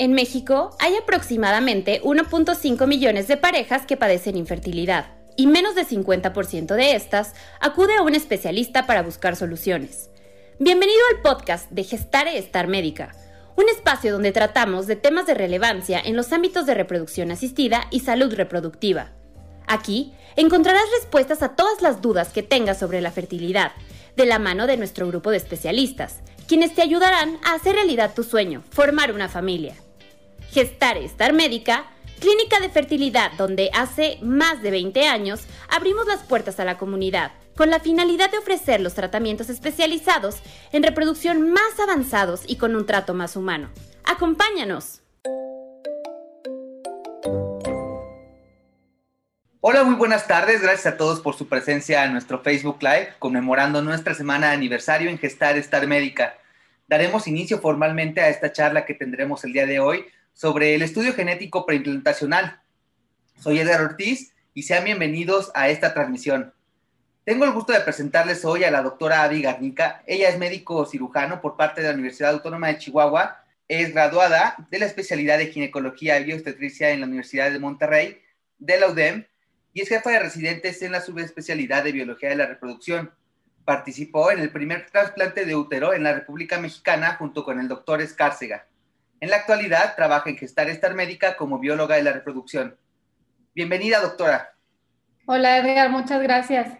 En 0.00 0.12
México 0.12 0.76
hay 0.78 0.94
aproximadamente 0.94 2.00
1.5 2.02 2.86
millones 2.86 3.26
de 3.26 3.36
parejas 3.36 3.84
que 3.84 3.96
padecen 3.96 4.36
infertilidad 4.36 5.06
y 5.34 5.48
menos 5.48 5.74
de 5.74 5.84
50% 5.84 6.76
de 6.76 6.94
estas 6.94 7.34
acude 7.58 7.96
a 7.96 8.02
un 8.02 8.14
especialista 8.14 8.86
para 8.86 9.02
buscar 9.02 9.34
soluciones. 9.34 10.08
Bienvenido 10.60 11.00
al 11.10 11.22
podcast 11.22 11.68
de 11.72 11.82
Gestare 11.82 12.38
Estar 12.38 12.68
Médica, 12.68 13.12
un 13.56 13.68
espacio 13.68 14.12
donde 14.12 14.30
tratamos 14.30 14.86
de 14.86 14.94
temas 14.94 15.26
de 15.26 15.34
relevancia 15.34 15.98
en 15.98 16.14
los 16.14 16.32
ámbitos 16.32 16.64
de 16.64 16.74
reproducción 16.74 17.32
asistida 17.32 17.88
y 17.90 17.98
salud 17.98 18.32
reproductiva. 18.32 19.10
Aquí 19.66 20.14
encontrarás 20.36 20.84
respuestas 21.00 21.42
a 21.42 21.56
todas 21.56 21.82
las 21.82 22.00
dudas 22.00 22.28
que 22.28 22.44
tengas 22.44 22.78
sobre 22.78 23.00
la 23.00 23.10
fertilidad, 23.10 23.72
de 24.14 24.26
la 24.26 24.38
mano 24.38 24.68
de 24.68 24.76
nuestro 24.76 25.08
grupo 25.08 25.32
de 25.32 25.38
especialistas, 25.38 26.20
quienes 26.46 26.72
te 26.72 26.82
ayudarán 26.82 27.38
a 27.44 27.54
hacer 27.54 27.74
realidad 27.74 28.14
tu 28.14 28.22
sueño, 28.22 28.62
formar 28.70 29.10
una 29.10 29.28
familia. 29.28 29.74
Gestare 30.50 31.04
Estar 31.04 31.32
Médica, 31.32 31.84
clínica 32.20 32.58
de 32.60 32.70
fertilidad 32.70 33.32
donde 33.32 33.70
hace 33.74 34.18
más 34.22 34.62
de 34.62 34.70
20 34.70 35.06
años 35.06 35.46
abrimos 35.68 36.06
las 36.06 36.20
puertas 36.20 36.58
a 36.58 36.64
la 36.64 36.78
comunidad 36.78 37.32
con 37.54 37.70
la 37.70 37.80
finalidad 37.80 38.30
de 38.30 38.38
ofrecer 38.38 38.80
los 38.80 38.94
tratamientos 38.94 39.50
especializados 39.50 40.36
en 40.72 40.82
reproducción 40.82 41.52
más 41.52 41.78
avanzados 41.82 42.42
y 42.46 42.56
con 42.56 42.76
un 42.76 42.86
trato 42.86 43.14
más 43.14 43.36
humano. 43.36 43.68
¡Acompáñanos! 44.04 45.02
Hola, 49.60 49.82
muy 49.82 49.96
buenas 49.96 50.26
tardes. 50.28 50.62
Gracias 50.62 50.94
a 50.94 50.96
todos 50.96 51.20
por 51.20 51.34
su 51.34 51.48
presencia 51.48 52.04
en 52.04 52.12
nuestro 52.12 52.40
Facebook 52.40 52.78
Live, 52.80 53.14
conmemorando 53.18 53.82
nuestra 53.82 54.14
semana 54.14 54.48
de 54.48 54.54
aniversario 54.54 55.10
en 55.10 55.18
Gestar 55.18 55.58
Estar 55.58 55.86
Médica. 55.86 56.38
Daremos 56.86 57.26
inicio 57.26 57.58
formalmente 57.58 58.20
a 58.20 58.28
esta 58.28 58.52
charla 58.52 58.86
que 58.86 58.94
tendremos 58.94 59.44
el 59.44 59.52
día 59.52 59.66
de 59.66 59.80
hoy 59.80 60.06
sobre 60.38 60.76
el 60.76 60.82
estudio 60.82 61.14
genético 61.14 61.66
preimplantacional. 61.66 62.60
Soy 63.40 63.58
Edgar 63.58 63.80
Ortiz 63.80 64.34
y 64.54 64.62
sean 64.62 64.84
bienvenidos 64.84 65.50
a 65.52 65.68
esta 65.68 65.92
transmisión. 65.92 66.54
Tengo 67.24 67.44
el 67.44 67.50
gusto 67.50 67.72
de 67.72 67.80
presentarles 67.80 68.44
hoy 68.44 68.62
a 68.62 68.70
la 68.70 68.82
doctora 68.82 69.24
Avi 69.24 69.42
Garnica. 69.42 70.00
Ella 70.06 70.28
es 70.28 70.38
médico 70.38 70.86
cirujano 70.86 71.40
por 71.40 71.56
parte 71.56 71.80
de 71.80 71.88
la 71.88 71.94
Universidad 71.94 72.30
Autónoma 72.30 72.68
de 72.68 72.78
Chihuahua. 72.78 73.42
Es 73.66 73.92
graduada 73.92 74.54
de 74.70 74.78
la 74.78 74.86
especialidad 74.86 75.38
de 75.38 75.48
ginecología 75.48 76.20
y 76.20 76.24
bioobstetricia 76.26 76.90
en 76.90 77.00
la 77.00 77.06
Universidad 77.06 77.50
de 77.50 77.58
Monterrey, 77.58 78.22
de 78.60 78.78
la 78.78 78.90
UDEM, 78.90 79.26
y 79.72 79.80
es 79.80 79.88
jefa 79.88 80.10
de 80.10 80.20
residentes 80.20 80.80
en 80.82 80.92
la 80.92 81.00
subespecialidad 81.00 81.82
de 81.82 81.90
biología 81.90 82.28
de 82.28 82.36
la 82.36 82.46
reproducción. 82.46 83.10
Participó 83.64 84.30
en 84.30 84.38
el 84.38 84.52
primer 84.52 84.86
trasplante 84.88 85.44
de 85.44 85.56
útero 85.56 85.94
en 85.94 86.04
la 86.04 86.12
República 86.12 86.60
Mexicana 86.60 87.16
junto 87.16 87.44
con 87.44 87.58
el 87.58 87.66
doctor 87.66 88.00
Escárcega. 88.00 88.67
En 89.20 89.30
la 89.30 89.36
actualidad 89.36 89.96
trabaja 89.96 90.30
en 90.30 90.36
Gestar 90.36 90.68
Estar 90.68 90.94
Médica 90.94 91.36
como 91.36 91.58
bióloga 91.58 91.96
de 91.96 92.04
la 92.04 92.12
reproducción. 92.12 92.76
Bienvenida, 93.52 94.00
doctora. 94.00 94.54
Hola, 95.26 95.58
Edgar, 95.58 95.90
muchas 95.90 96.22
gracias. 96.22 96.78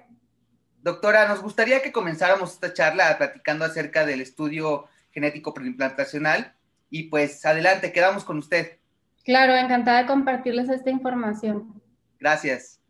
Doctora, 0.83 1.27
nos 1.27 1.42
gustaría 1.42 1.83
que 1.83 1.91
comenzáramos 1.91 2.53
esta 2.53 2.72
charla 2.72 3.19
platicando 3.19 3.64
acerca 3.64 4.06
del 4.06 4.20
estudio 4.20 4.86
genético 5.11 5.53
preimplantacional 5.53 6.55
y 6.91 7.05
pues 7.05 7.44
adelante, 7.44 7.92
quedamos 7.92 8.22
con 8.22 8.39
usted. 8.39 8.78
Claro, 9.25 9.56
encantada 9.56 10.03
de 10.03 10.06
compartirles 10.06 10.69
esta 10.69 10.91
información. 10.91 11.83
Gracias. 12.20 12.81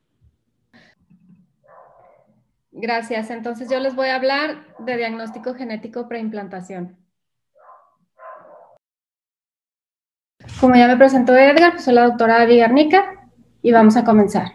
Gracias. 2.71 3.31
Entonces 3.31 3.71
yo 3.71 3.81
les 3.81 3.97
voy 3.97 4.09
a 4.09 4.17
hablar 4.17 4.77
de 4.79 4.97
diagnóstico 4.99 5.55
genético 5.55 6.07
preimplantación. 6.07 6.97
Como 10.61 10.75
ya 10.75 10.89
me 10.89 10.97
presentó 10.97 11.37
Edgar, 11.37 11.73
pues 11.73 11.85
soy 11.85 11.95
la 11.95 12.03
doctora 12.03 12.43
Adi 12.43 12.59
Garnica 12.59 13.05
y 13.63 13.71
vamos 13.71 13.97
a 13.97 14.05
comenzar. 14.05 14.55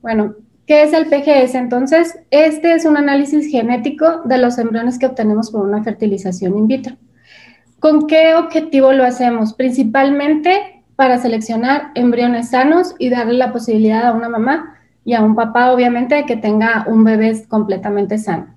Bueno, 0.00 0.36
¿qué 0.64 0.84
es 0.84 0.92
el 0.92 1.06
PGS? 1.06 1.56
Entonces, 1.56 2.20
este 2.30 2.74
es 2.74 2.84
un 2.84 2.96
análisis 2.96 3.50
genético 3.50 4.22
de 4.24 4.38
los 4.38 4.58
embriones 4.58 5.00
que 5.00 5.06
obtenemos 5.06 5.50
por 5.50 5.66
una 5.66 5.82
fertilización 5.82 6.56
in 6.56 6.68
vitro. 6.68 6.96
¿Con 7.80 8.06
qué 8.06 8.36
objetivo 8.36 8.92
lo 8.92 9.02
hacemos? 9.02 9.54
Principalmente 9.54 10.84
para 10.94 11.18
seleccionar 11.18 11.90
embriones 11.96 12.50
sanos 12.50 12.94
y 12.98 13.08
darle 13.08 13.34
la 13.34 13.52
posibilidad 13.52 14.06
a 14.06 14.12
una 14.12 14.28
mamá 14.28 14.76
y 15.04 15.14
a 15.14 15.22
un 15.22 15.34
papá, 15.34 15.72
obviamente, 15.72 16.14
de 16.14 16.26
que 16.26 16.36
tenga 16.36 16.84
un 16.86 17.02
bebé 17.02 17.44
completamente 17.48 18.18
sano. 18.18 18.54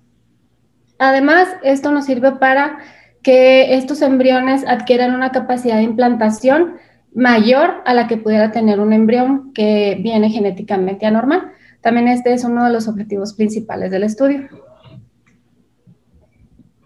Además, 1.00 1.48
esto 1.64 1.92
nos 1.92 2.06
sirve 2.06 2.34
para 2.34 2.78
que 3.24 3.76
estos 3.76 4.02
embriones 4.02 4.66
adquieran 4.68 5.16
una 5.16 5.32
capacidad 5.32 5.78
de 5.78 5.84
implantación 5.84 6.76
mayor 7.16 7.82
a 7.86 7.94
la 7.94 8.08
que 8.08 8.18
pudiera 8.18 8.52
tener 8.52 8.80
un 8.80 8.94
embrión 8.94 9.54
que 9.54 9.98
viene 10.02 10.30
genéticamente 10.30 11.06
anormal. 11.06 11.52
También 11.82 12.08
este 12.08 12.34
es 12.34 12.44
uno 12.44 12.66
de 12.66 12.72
los 12.72 12.88
objetivos 12.88 13.34
principales 13.34 13.92
del 13.92 14.04
estudio. 14.04 14.50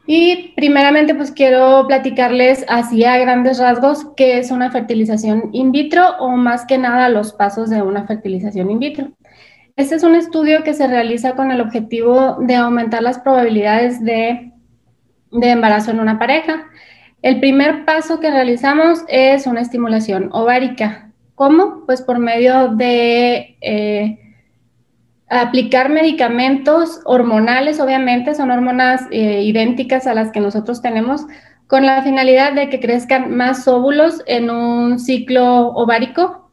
Y 0.09 0.53
primeramente, 0.55 1.13
pues 1.15 1.31
quiero 1.31 1.85
platicarles 1.85 2.63
así 2.69 3.03
a 3.03 3.17
grandes 3.17 3.59
rasgos 3.59 4.07
qué 4.15 4.37
es 4.37 4.51
una 4.51 4.71
fertilización 4.71 5.49
in 5.51 5.73
vitro 5.73 6.17
o 6.19 6.29
más 6.37 6.65
que 6.65 6.77
nada 6.77 7.09
los 7.09 7.33
pasos 7.33 7.69
de 7.69 7.81
una 7.81 8.07
fertilización 8.07 8.71
in 8.71 8.79
vitro. 8.79 9.11
Este 9.75 9.95
es 9.95 10.03
un 10.03 10.15
estudio 10.15 10.63
que 10.63 10.73
se 10.73 10.87
realiza 10.87 11.35
con 11.35 11.51
el 11.51 11.59
objetivo 11.59 12.37
de 12.39 12.55
aumentar 12.55 13.03
las 13.03 13.19
probabilidades 13.19 14.03
de 14.03 14.53
de 15.39 15.51
embarazo 15.51 15.91
en 15.91 15.99
una 15.99 16.19
pareja. 16.19 16.65
El 17.21 17.39
primer 17.39 17.85
paso 17.85 18.19
que 18.19 18.31
realizamos 18.31 19.03
es 19.07 19.47
una 19.47 19.61
estimulación 19.61 20.29
ovárica. 20.31 21.11
¿Cómo? 21.35 21.85
Pues 21.85 22.01
por 22.01 22.19
medio 22.19 22.69
de 22.69 23.57
eh, 23.61 24.19
aplicar 25.29 25.89
medicamentos 25.89 27.01
hormonales, 27.05 27.79
obviamente, 27.79 28.33
son 28.35 28.51
hormonas 28.51 29.03
eh, 29.11 29.43
idénticas 29.43 30.07
a 30.07 30.13
las 30.13 30.31
que 30.31 30.39
nosotros 30.39 30.81
tenemos, 30.81 31.25
con 31.67 31.85
la 31.85 32.01
finalidad 32.01 32.53
de 32.53 32.69
que 32.69 32.79
crezcan 32.79 33.35
más 33.35 33.67
óvulos 33.67 34.23
en 34.25 34.49
un 34.49 34.99
ciclo 34.99 35.67
ovárico 35.69 36.46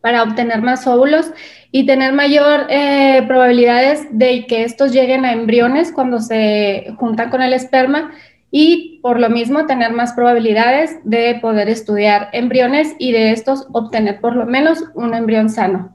para 0.00 0.22
obtener 0.22 0.62
más 0.62 0.86
óvulos 0.86 1.30
y 1.70 1.86
tener 1.86 2.12
mayor 2.12 2.66
eh, 2.70 3.22
probabilidades 3.26 4.06
de 4.10 4.46
que 4.46 4.64
estos 4.64 4.92
lleguen 4.92 5.24
a 5.24 5.32
embriones 5.32 5.92
cuando 5.92 6.20
se 6.20 6.94
juntan 6.98 7.30
con 7.30 7.42
el 7.42 7.52
esperma 7.52 8.12
y 8.50 9.00
por 9.02 9.20
lo 9.20 9.28
mismo 9.28 9.66
tener 9.66 9.92
más 9.92 10.14
probabilidades 10.14 10.98
de 11.04 11.38
poder 11.40 11.68
estudiar 11.68 12.30
embriones 12.32 12.94
y 12.98 13.12
de 13.12 13.32
estos 13.32 13.68
obtener 13.72 14.20
por 14.20 14.34
lo 14.34 14.46
menos 14.46 14.84
un 14.94 15.14
embrión 15.14 15.50
sano. 15.50 15.94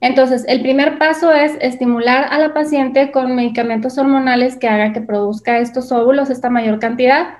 Entonces, 0.00 0.44
el 0.48 0.62
primer 0.62 0.98
paso 0.98 1.32
es 1.32 1.56
estimular 1.60 2.26
a 2.30 2.38
la 2.40 2.52
paciente 2.52 3.12
con 3.12 3.36
medicamentos 3.36 3.98
hormonales 3.98 4.56
que 4.56 4.66
haga 4.66 4.92
que 4.92 5.00
produzca 5.00 5.58
estos 5.58 5.92
óvulos, 5.92 6.28
esta 6.28 6.50
mayor 6.50 6.80
cantidad. 6.80 7.34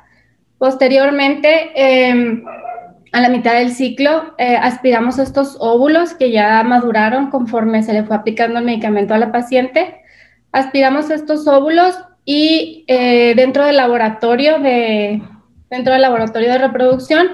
Posteriormente, 0.59 1.73
em, 1.75 2.45
a 3.13 3.21
la 3.21 3.29
mitad 3.29 3.55
del 3.55 3.73
ciclo 3.73 4.35
eh, 4.39 4.57
aspiramos 4.57 5.19
estos 5.19 5.57
óvulos 5.61 6.15
que 6.15 6.31
ya 6.31 6.63
maduraron 6.63 7.31
conforme 7.31 7.83
se 7.83 7.93
le 7.93 8.05
fue 8.05 8.17
aplicando 8.17 8.59
el 8.59 8.65
medicamento 8.65 9.15
a 9.15 9.19
la 9.19 9.33
paciente. 9.33 10.03
Aspiramos 10.51 11.11
estos 11.11 11.47
óvulos 11.47 11.95
y 12.25 12.85
eh, 12.89 13.35
dentro 13.37 13.65
del 13.65 13.77
laboratorio 13.77 14.59
de 14.59 15.23
dentro 15.71 15.93
del 15.93 16.03
laboratorio 16.03 16.51
de 16.53 16.59
reproducción 16.59 17.29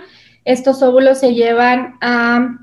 estos 0.49 0.83
óvulos 0.83 1.19
se 1.19 1.35
llevan 1.35 1.99
a, 2.01 2.57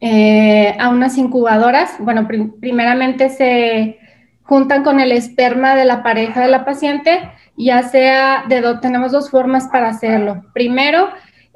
eh, 0.00 0.76
a 0.80 0.88
unas 0.88 1.16
incubadoras. 1.16 1.94
Bueno, 2.00 2.26
primeramente 2.26 3.30
se 3.30 3.98
juntan 4.42 4.82
con 4.82 4.98
el 4.98 5.12
esperma 5.12 5.76
de 5.76 5.84
la 5.84 6.02
pareja 6.02 6.40
de 6.40 6.48
la 6.48 6.64
paciente, 6.64 7.30
ya 7.56 7.84
sea 7.84 8.46
de 8.48 8.60
dos, 8.60 8.80
tenemos 8.80 9.12
dos 9.12 9.30
formas 9.30 9.68
para 9.68 9.90
hacerlo. 9.90 10.44
Primero, 10.52 11.08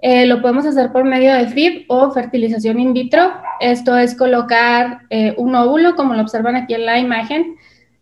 eh, 0.03 0.27
lo 0.27 0.43
podemos 0.43 0.67
hacer 0.67 0.91
por 0.91 1.05
medio 1.05 1.33
de 1.33 1.47
FIB 1.47 1.85
o 1.87 2.11
fertilización 2.11 2.81
in 2.81 2.93
vitro. 2.93 3.31
Esto 3.61 3.97
es 3.97 4.17
colocar 4.17 5.03
eh, 5.11 5.33
un 5.39 5.55
óvulo, 5.55 5.95
como 5.95 6.15
lo 6.15 6.23
observan 6.23 6.57
aquí 6.57 6.75
en 6.75 6.87
la 6.87 6.99
imagen. 6.99 7.55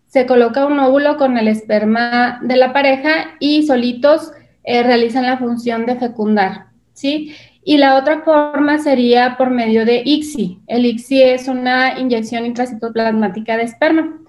Se 0.06 0.24
coloca 0.24 0.64
un 0.64 0.78
óvulo 0.78 1.18
con 1.18 1.36
el 1.36 1.46
esperma 1.46 2.40
de 2.42 2.56
la 2.56 2.72
pareja 2.72 3.36
y 3.38 3.66
solitos 3.66 4.32
eh, 4.64 4.82
realizan 4.82 5.26
la 5.26 5.36
función 5.36 5.84
de 5.84 5.96
fecundar, 5.96 6.68
¿sí? 6.94 7.34
Y 7.62 7.76
la 7.76 7.96
otra 7.96 8.22
forma 8.22 8.78
sería 8.78 9.36
por 9.36 9.50
medio 9.50 9.84
de 9.84 10.02
ICSI. 10.02 10.60
El 10.68 10.86
ICSI 10.86 11.22
es 11.22 11.48
una 11.48 11.98
inyección 11.98 12.46
intracitoplasmática 12.46 13.58
de 13.58 13.64
esperma. 13.64 14.19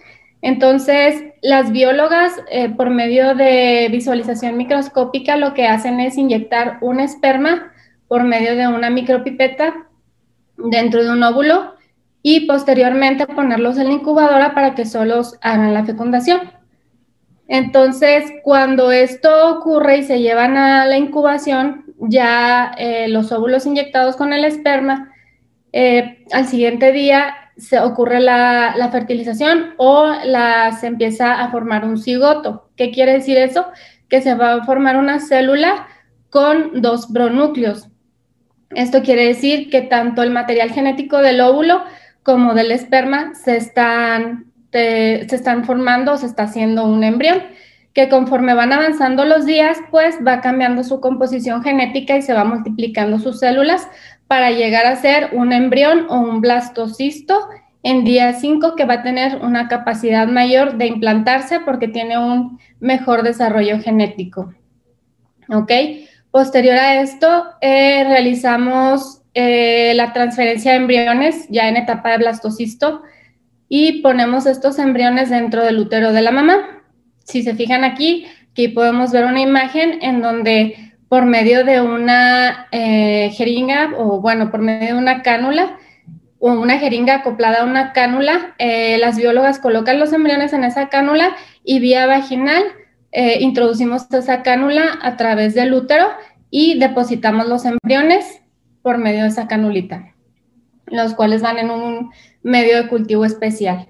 Entonces, 0.42 1.24
las 1.42 1.72
biólogas, 1.72 2.34
eh, 2.50 2.70
por 2.70 2.90
medio 2.90 3.36
de 3.36 3.88
visualización 3.92 4.58
microscópica, 4.58 5.38
lo 5.38 5.54
que 5.54 5.68
hacen 5.68 6.00
es 6.00 6.18
inyectar 6.18 6.80
un 6.82 7.00
esperma 7.00 7.72
por 8.08 8.24
medio 8.24 8.56
de 8.56 8.68
una 8.68 8.90
micropipeta 8.90 9.88
dentro 10.58 11.04
de 11.04 11.12
un 11.12 11.24
óvulo 11.24 11.76
y 12.24 12.48
posteriormente 12.48 13.28
ponerlos 13.28 13.78
en 13.78 13.88
la 13.88 13.94
incubadora 13.94 14.54
para 14.54 14.76
que 14.76 14.86
solos 14.86 15.38
hagan 15.42 15.74
la 15.74 15.86
fecundación. 15.86 16.42
Entonces, 17.48 18.32
cuando 18.44 18.92
esto 18.92 19.58
ocurre 19.58 19.98
y 19.98 20.04
se 20.04 20.22
llevan 20.22 20.58
a 20.58 20.86
la 20.86 20.98
incubación, 20.98 21.86
ya 22.00 22.72
eh, 22.78 23.08
los 23.10 23.32
óvulos 23.32 23.66
inyectados 23.66 24.16
con 24.16 24.34
el 24.34 24.46
esperma, 24.46 25.12
eh, 25.74 26.26
al 26.32 26.48
siguiente 26.48 26.92
día 26.92 27.36
se 27.62 27.80
ocurre 27.80 28.20
la, 28.20 28.90
fertilización 28.92 29.76
o 29.78 30.12
se 30.80 30.88
empieza 30.88 31.42
a 31.42 31.52
formar 31.52 31.86
un 31.86 31.98
cigoto. 31.98 32.70
¿Qué 32.76 32.92
quiere 32.92 33.14
decir 33.14 33.38
eso? 33.38 33.68
Que 34.10 34.22
se 34.22 34.34
va 34.34 34.54
a 34.54 34.64
formar 34.64 34.98
una 34.98 35.20
célula 35.20 35.88
con 36.30 36.82
dos 36.82 37.08
pronúcleos. 37.08 37.88
Esto 38.72 39.04
quiere 39.04 39.28
decir 39.28 39.70
que 39.70 39.82
tanto 39.82 40.24
el 40.24 40.32
material 40.32 40.72
genético 40.72 41.18
del 41.18 41.40
óvulo 41.42 41.84
como 42.24 42.56
del 42.56 42.72
esperma 42.72 43.36
se 43.36 43.58
están, 43.58 44.52
se 44.72 45.22
están 45.22 45.64
formando, 45.64 46.18
se 46.18 46.26
está 46.26 46.44
haciendo 46.44 46.86
un 46.86 47.04
embrión 47.04 47.44
que 47.94 48.10
conforme 48.10 48.54
van 48.54 48.72
avanzando 48.72 49.26
los 49.26 49.46
días, 49.46 49.78
pues 49.92 50.18
va 50.26 50.40
cambiando 50.40 50.84
su 50.84 51.02
composición 51.02 51.62
genética 51.62 52.16
y 52.16 52.22
se 52.22 52.34
va 52.34 52.46
multiplicando 52.46 53.20
sus 53.20 53.40
células 53.40 53.88
para 54.32 54.52
llegar 54.52 54.86
a 54.86 54.96
ser 54.96 55.32
un 55.34 55.52
embrión 55.52 56.06
o 56.08 56.18
un 56.18 56.40
blastocisto 56.40 57.50
en 57.84 58.06
día 58.06 58.32
5 58.32 58.78
que 58.78 58.86
va 58.86 58.94
a 58.94 59.04
tener 59.04 59.42
una 59.42 59.68
capacidad 59.68 60.26
mayor 60.26 60.78
de 60.78 60.86
implantarse 60.86 61.60
porque 61.60 61.90
tiene 61.90 62.18
un 62.18 62.58
mejor 62.80 63.24
desarrollo 63.24 63.82
genético. 63.82 64.54
¿Ok? 65.50 65.70
Posterior 66.32 66.78
a 66.78 67.02
esto, 67.02 67.44
eh, 67.60 68.06
realizamos 68.06 69.22
eh, 69.34 69.92
la 69.96 70.14
transferencia 70.14 70.72
de 70.72 70.78
embriones 70.78 71.48
ya 71.50 71.68
en 71.68 71.76
etapa 71.76 72.12
de 72.12 72.20
blastocisto 72.20 73.02
y 73.68 74.02
ponemos 74.02 74.46
estos 74.46 74.80
embriones 74.80 75.30
dentro 75.30 75.62
del 75.66 75.78
útero 75.78 76.14
de 76.14 76.22
la 76.22 76.32
mamá. 76.32 76.82
Si 77.26 77.44
se 77.44 77.54
fijan 77.54 77.84
aquí, 77.84 78.28
aquí 78.54 78.70
podemos 78.70 79.12
ver 79.12 79.26
una 79.26 79.42
imagen 79.42 80.02
en 80.02 80.22
donde 80.22 80.91
por 81.12 81.26
medio 81.26 81.66
de 81.66 81.82
una 81.82 82.68
eh, 82.72 83.32
jeringa 83.34 83.92
o 83.98 84.22
bueno, 84.22 84.50
por 84.50 84.62
medio 84.62 84.94
de 84.94 85.02
una 85.02 85.24
cánula 85.24 85.78
o 86.40 86.54
una 86.54 86.80
jeringa 86.80 87.16
acoplada 87.16 87.64
a 87.64 87.66
una 87.66 87.92
cánula, 87.92 88.56
las 88.58 89.18
biólogas 89.18 89.60
colocan 89.60 90.00
los 90.00 90.14
embriones 90.14 90.54
en 90.54 90.64
esa 90.64 90.88
cánula 90.88 91.36
y 91.66 91.80
vía 91.80 92.08
vaginal 92.08 92.64
eh, 93.12 93.40
introducimos 93.42 94.12
esa 94.14 94.42
cánula 94.42 95.00
a 95.02 95.18
través 95.18 95.54
del 95.54 95.74
útero 95.74 96.08
y 96.50 96.80
depositamos 96.80 97.48
los 97.48 97.66
embriones 97.66 98.42
por 98.82 98.98
medio 98.98 99.24
de 99.24 99.30
esa 99.30 99.48
canulita, 99.48 100.16
los 100.86 101.14
cuales 101.14 101.42
van 101.42 101.58
en 101.58 101.72
un 101.72 102.12
medio 102.42 102.78
de 102.78 102.88
cultivo 102.88 103.26
especial. 103.26 103.90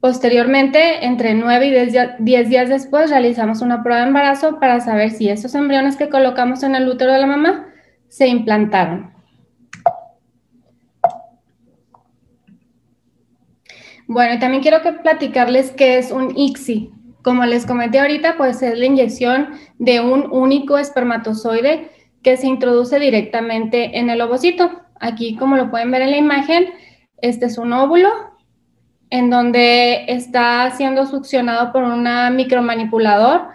Posteriormente, 0.00 1.04
entre 1.04 1.34
9 1.34 1.66
y 1.66 2.24
10 2.24 2.48
días 2.48 2.68
después, 2.70 3.10
realizamos 3.10 3.60
una 3.60 3.82
prueba 3.82 4.00
de 4.00 4.08
embarazo 4.08 4.58
para 4.58 4.80
saber 4.80 5.10
si 5.10 5.28
esos 5.28 5.54
embriones 5.54 5.96
que 5.96 6.08
colocamos 6.08 6.62
en 6.62 6.74
el 6.74 6.88
útero 6.88 7.12
de 7.12 7.18
la 7.18 7.26
mamá 7.26 7.66
se 8.08 8.26
implantaron. 8.26 9.12
Bueno, 14.06 14.34
y 14.34 14.38
también 14.38 14.62
quiero 14.62 14.80
que 14.80 14.92
platicarles 14.94 15.70
qué 15.72 15.98
es 15.98 16.10
un 16.10 16.32
ICSI. 16.34 16.90
Como 17.22 17.44
les 17.44 17.66
comenté 17.66 18.00
ahorita, 18.00 18.38
pues 18.38 18.62
es 18.62 18.78
la 18.78 18.86
inyección 18.86 19.50
de 19.78 20.00
un 20.00 20.32
único 20.32 20.78
espermatozoide 20.78 21.90
que 22.22 22.38
se 22.38 22.46
introduce 22.46 22.98
directamente 22.98 23.98
en 23.98 24.08
el 24.08 24.22
ovocito. 24.22 24.80
Aquí, 24.98 25.36
como 25.36 25.56
lo 25.56 25.70
pueden 25.70 25.90
ver 25.90 26.00
en 26.02 26.10
la 26.10 26.16
imagen, 26.16 26.70
este 27.18 27.46
es 27.46 27.58
un 27.58 27.74
óvulo 27.74 28.29
en 29.10 29.28
donde 29.30 30.04
está 30.08 30.70
siendo 30.70 31.06
succionado 31.06 31.72
por 31.72 31.82
un 31.82 32.06
micromanipulador 32.36 33.48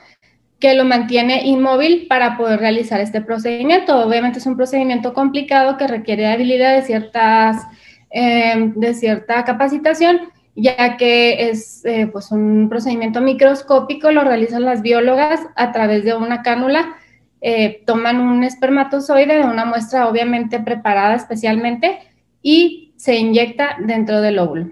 que 0.59 0.73
lo 0.73 0.85
mantiene 0.85 1.45
inmóvil 1.45 2.07
para 2.07 2.37
poder 2.37 2.59
realizar 2.59 2.99
este 2.99 3.21
procedimiento. 3.21 3.97
Obviamente 4.05 4.39
es 4.39 4.45
un 4.45 4.55
procedimiento 4.55 5.13
complicado 5.13 5.77
que 5.77 5.87
requiere 5.87 6.27
habilidad 6.27 6.75
de, 6.75 6.81
ciertas, 6.83 7.63
eh, 8.11 8.71
de 8.75 8.93
cierta 8.93 9.43
capacitación 9.43 10.21
ya 10.55 10.95
que 10.97 11.49
es 11.49 11.83
eh, 11.85 12.07
pues 12.07 12.31
un 12.31 12.69
procedimiento 12.69 13.21
microscópico, 13.21 14.11
lo 14.11 14.23
realizan 14.23 14.63
las 14.63 14.81
biólogas 14.81 15.41
a 15.55 15.71
través 15.71 16.05
de 16.05 16.15
una 16.15 16.41
cánula, 16.41 16.95
eh, 17.41 17.83
toman 17.85 18.21
un 18.21 18.43
espermatozoide 18.43 19.35
de 19.35 19.43
una 19.43 19.65
muestra 19.65 20.07
obviamente 20.07 20.59
preparada 20.59 21.15
especialmente 21.15 21.99
y 22.41 22.93
se 22.95 23.17
inyecta 23.17 23.77
dentro 23.85 24.21
del 24.21 24.39
óvulo. 24.39 24.69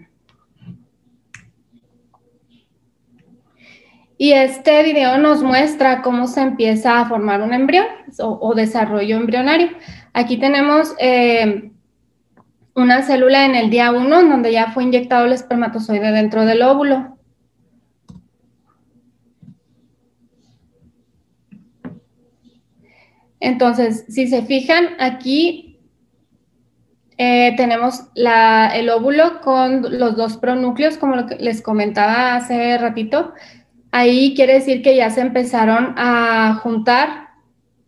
Y 4.18 4.34
este 4.34 4.84
video 4.84 5.18
nos 5.18 5.42
muestra 5.42 6.02
cómo 6.02 6.28
se 6.28 6.42
empieza 6.42 7.00
a 7.00 7.06
formar 7.06 7.42
un 7.42 7.54
embrión 7.54 7.86
o, 8.20 8.54
desarrollo 8.54 9.18
embrionario. 9.18 9.70
Aquí 10.14 10.38
tenemos 10.38 10.94
eh, 11.00 11.72
una 12.76 13.02
célula 13.02 13.46
en 13.46 13.56
el 13.56 13.70
día 13.70 13.92
1, 13.92 14.24
donde 14.24 14.52
ya 14.52 14.72
fue 14.72 14.84
inyectado 14.84 15.26
el 15.26 15.34
espermatozoide 15.34 16.12
dentro 16.12 16.46
del 16.46 16.62
óvulo. 16.62 17.18
Entonces, 23.40 24.06
si 24.08 24.28
se 24.28 24.44
fijan, 24.44 24.90
aquí 25.00 25.80
eh, 27.18 27.54
tenemos 27.58 28.04
el 28.16 28.90
óvulo 28.90 29.42
con 29.42 30.00
los 30.00 30.16
dos 30.16 30.38
pronúcleos, 30.38 30.98
como 30.98 31.16
les 31.16 31.62
comentaba 31.62 32.36
hace 32.36 32.78
ratito. 32.78 33.34
Ahí 33.96 34.34
quiere 34.36 34.54
decir 34.54 34.82
que 34.82 34.96
ya 34.96 35.12
se 35.12 35.22
empezaron 35.22 35.94
a 35.98 36.60
juntar 36.64 37.28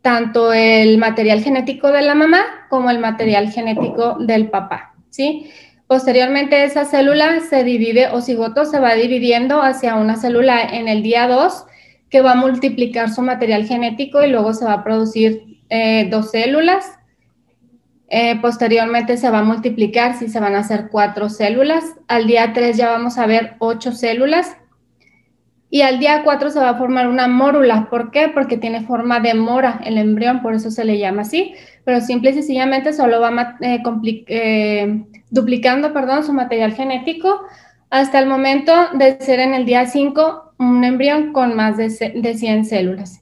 tanto 0.03 0.53
el 0.53 0.99
material 0.99 1.41
genético 1.41 1.91
de 1.91 2.03
la 2.03 2.13
mamá 2.13 2.43
como 2.69 2.91
el 2.91 2.99
material 2.99 3.49
genético 3.49 4.15
del 4.19 4.51
papá, 4.51 4.93
¿sí? 5.09 5.49
Posteriormente 5.87 6.63
esa 6.63 6.85
célula 6.85 7.39
se 7.39 7.63
divide 7.63 8.09
o 8.09 8.21
cigoto 8.21 8.65
se 8.65 8.79
va 8.79 8.93
dividiendo 8.93 9.63
hacia 9.63 9.95
una 9.95 10.15
célula 10.15 10.61
en 10.61 10.87
el 10.87 11.01
día 11.01 11.27
2 11.27 11.65
que 12.11 12.21
va 12.21 12.33
a 12.33 12.35
multiplicar 12.35 13.09
su 13.09 13.23
material 13.23 13.65
genético 13.65 14.23
y 14.23 14.29
luego 14.29 14.53
se 14.53 14.65
va 14.65 14.73
a 14.73 14.83
producir 14.83 15.59
eh, 15.71 16.07
dos 16.11 16.29
células. 16.29 16.85
Eh, 18.09 18.39
posteriormente 18.43 19.17
se 19.17 19.31
va 19.31 19.39
a 19.39 19.43
multiplicar, 19.43 20.19
si 20.19 20.27
se 20.27 20.39
van 20.39 20.53
a 20.53 20.59
hacer 20.59 20.89
cuatro 20.91 21.29
células. 21.29 21.83
Al 22.07 22.27
día 22.27 22.53
3 22.53 22.77
ya 22.77 22.91
vamos 22.91 23.17
a 23.17 23.25
ver 23.25 23.55
ocho 23.57 23.91
células 23.91 24.55
y 25.75 25.81
al 25.81 25.99
día 25.99 26.21
4 26.23 26.51
se 26.51 26.59
va 26.61 26.69
a 26.69 26.77
formar 26.77 27.09
una 27.09 27.27
mórula. 27.27 27.89
¿Por 27.89 28.09
qué? 28.09 28.29
Porque 28.29 28.55
tiene 28.55 28.85
forma 28.85 29.19
de 29.19 29.33
mora 29.33 29.81
el 29.83 29.97
embrión, 29.97 30.41
por 30.41 30.53
eso 30.53 30.71
se 30.71 30.85
le 30.85 30.97
llama 30.97 31.23
así. 31.23 31.53
Pero 31.83 31.99
simple 31.99 32.29
y 32.29 32.33
sencillamente 32.35 32.93
solo 32.93 33.19
va 33.19 33.57
eh, 33.59 33.83
eh, 34.27 35.03
duplicando 35.31 35.91
perdón, 35.91 36.23
su 36.23 36.31
material 36.31 36.71
genético 36.71 37.41
hasta 37.89 38.19
el 38.19 38.25
momento 38.25 38.71
de 38.93 39.19
ser 39.19 39.41
en 39.41 39.53
el 39.53 39.65
día 39.65 39.85
5 39.85 40.53
un 40.59 40.85
embrión 40.85 41.33
con 41.33 41.57
más 41.57 41.75
de, 41.75 41.89
de 41.89 42.33
100 42.35 42.63
células. 42.63 43.21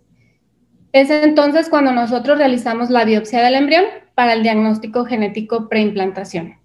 Es 0.92 1.10
entonces 1.10 1.70
cuando 1.70 1.92
nosotros 1.92 2.38
realizamos 2.38 2.92
la 2.92 3.04
biopsia 3.04 3.42
del 3.42 3.56
embrión 3.56 3.86
para 4.14 4.34
el 4.34 4.44
diagnóstico 4.44 5.06
genético 5.06 5.70
preimplantación. 5.70 6.60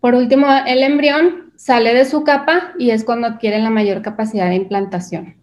Por 0.00 0.16
último, 0.16 0.48
el 0.66 0.82
embrión 0.82 1.51
sale 1.62 1.94
de 1.94 2.04
su 2.04 2.24
capa 2.24 2.72
y 2.76 2.90
es 2.90 3.04
cuando 3.04 3.28
adquiere 3.28 3.60
la 3.60 3.70
mayor 3.70 4.02
capacidad 4.02 4.48
de 4.48 4.56
implantación. 4.56 5.36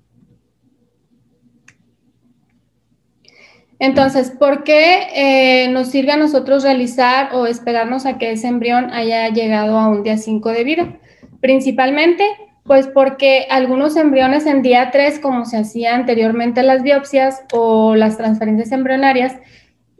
Entonces, 3.79 4.29
¿por 4.29 4.65
qué 4.65 5.07
eh, 5.15 5.69
nos 5.69 5.87
sirve 5.87 6.11
a 6.11 6.17
nosotros 6.17 6.63
realizar 6.63 7.33
o 7.33 7.47
esperarnos 7.47 8.05
a 8.05 8.17
que 8.17 8.33
ese 8.33 8.49
embrión 8.49 8.91
haya 8.91 9.29
llegado 9.29 9.79
a 9.79 9.87
un 9.87 10.03
día 10.03 10.17
5 10.17 10.49
de 10.49 10.63
vida? 10.65 10.99
Principalmente, 11.39 12.25
pues 12.65 12.87
porque 12.87 13.47
algunos 13.49 13.95
embriones 13.95 14.45
en 14.45 14.61
día 14.61 14.91
3, 14.91 15.19
como 15.19 15.45
se 15.45 15.55
hacía 15.55 15.95
anteriormente 15.95 16.63
las 16.63 16.83
biopsias 16.83 17.43
o 17.53 17.95
las 17.95 18.17
transferencias 18.17 18.73
embrionarias, 18.73 19.37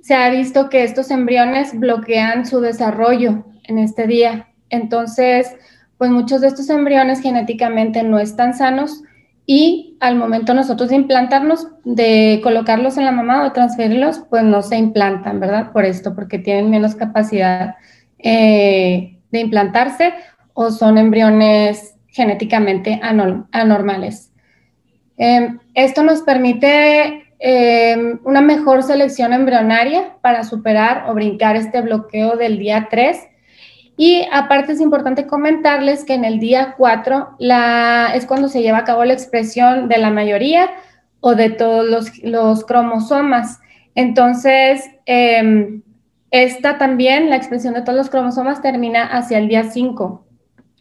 se 0.01 0.15
ha 0.15 0.29
visto 0.29 0.69
que 0.69 0.83
estos 0.83 1.11
embriones 1.11 1.79
bloquean 1.79 2.45
su 2.45 2.59
desarrollo 2.59 3.45
en 3.63 3.79
este 3.79 4.05
día. 4.05 4.49
Entonces, 4.69 5.55
pues 5.99 6.09
muchos 6.11 6.39
de 6.39 6.47
estos 6.47 6.69
embriones 6.69 7.21
genéticamente 7.21 8.03
no 8.03 8.19
están 8.19 8.53
sanos 8.53 9.03
y 9.45 9.97
al 9.99 10.15
momento 10.15 10.53
nosotros 10.53 10.89
de 10.89 10.95
implantarnos, 10.95 11.67
de 11.83 12.39
colocarlos 12.41 12.97
en 12.97 13.03
la 13.03 13.11
mamá 13.11 13.45
o 13.45 13.51
transferirlos, 13.51 14.19
pues 14.29 14.43
no 14.43 14.61
se 14.61 14.77
implantan, 14.77 15.41
¿verdad? 15.41 15.73
Por 15.73 15.83
esto, 15.83 16.15
porque 16.15 16.39
tienen 16.39 16.69
menos 16.69 16.95
capacidad 16.95 17.75
eh, 18.17 19.17
de 19.29 19.39
implantarse 19.39 20.13
o 20.53 20.71
son 20.71 20.97
embriones 20.97 21.95
genéticamente 22.07 23.01
anormales. 23.51 24.31
Em, 25.17 25.59
esto 25.73 26.01
nos 26.01 26.21
permite 26.21 27.25
em, 27.39 28.19
una 28.23 28.39
mejor 28.39 28.83
selección 28.83 29.33
embrionaria 29.33 30.15
para 30.21 30.45
superar 30.45 31.09
o 31.09 31.13
brincar 31.13 31.57
este 31.57 31.81
bloqueo 31.81 32.37
del 32.37 32.57
día 32.57 32.87
3 32.89 33.17
y 34.01 34.25
aparte 34.31 34.71
es 34.71 34.79
importante 34.79 35.27
comentarles 35.27 36.05
que 36.05 36.13
en 36.13 36.23
el 36.23 36.39
día 36.39 36.75
4 36.77 37.35
la, 37.37 38.13
es 38.15 38.25
cuando 38.25 38.47
se 38.47 38.61
lleva 38.61 38.77
a 38.77 38.83
cabo 38.85 39.03
la 39.03 39.11
expresión 39.11 39.89
de 39.89 39.97
la 39.97 40.09
mayoría 40.09 40.69
o 41.19 41.35
de 41.35 41.49
todos 41.49 41.85
los, 42.23 42.63
cromosomas. 42.63 43.59
Entonces, 43.95 44.89
em, 45.05 45.81
esta 46.31 46.77
también, 46.77 47.29
la 47.29 47.35
expresión 47.35 47.73
de 47.73 47.81
todos 47.81 47.97
los 47.97 48.09
cromosomas 48.09 48.61
termina 48.61 49.03
hacia 49.03 49.37
el 49.37 49.49
día 49.49 49.65
5. 49.65 50.25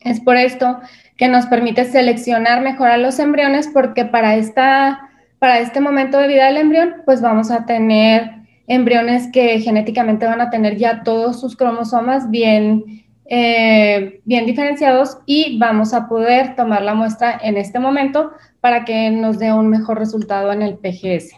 Es 0.03 0.21
por 0.21 0.37
esto 0.37 0.79
que 1.17 1.27
nos 1.27 1.47
permite 1.47 1.87
seleccionar 1.87 2.63
mejor 2.63 2.87
a 2.87 2.99
los 2.99 3.19
embriones 3.19 3.67
porque 3.67 4.05
para, 4.05 4.37
esta, 4.37 5.11
para 5.41 5.59
este 5.59 5.81
momento 5.81 6.19
de 6.19 6.29
vida 6.29 6.47
del 6.47 6.59
embrión, 6.59 7.03
pues 7.05 7.21
vamos 7.21 7.51
a 7.51 7.67
tener 7.67 8.31
embriones 8.69 9.29
que 9.33 9.59
genéticamente 9.59 10.25
van 10.25 10.41
a 10.41 10.51
tener 10.51 10.77
ya 10.77 11.03
todos 11.03 11.41
sus 11.41 11.57
cromosomas 11.57 12.31
bien, 12.31 13.08
eh, 13.31 14.21
bien 14.25 14.47
diferenciados 14.47 15.19
y 15.27 15.59
vamos 15.59 15.93
a 15.93 16.09
poder 16.09 16.57
tomar 16.57 16.83
la 16.83 16.95
muestra 16.95 17.39
en 17.43 17.59
este 17.59 17.79
momento 17.79 18.33
para 18.61 18.85
que 18.87 19.11
nos 19.11 19.39
dé 19.39 19.53
un 19.53 19.69
mejor 19.69 19.99
resultado 19.99 20.51
en 20.53 20.63
el 20.63 20.79
PGS. 20.79 21.37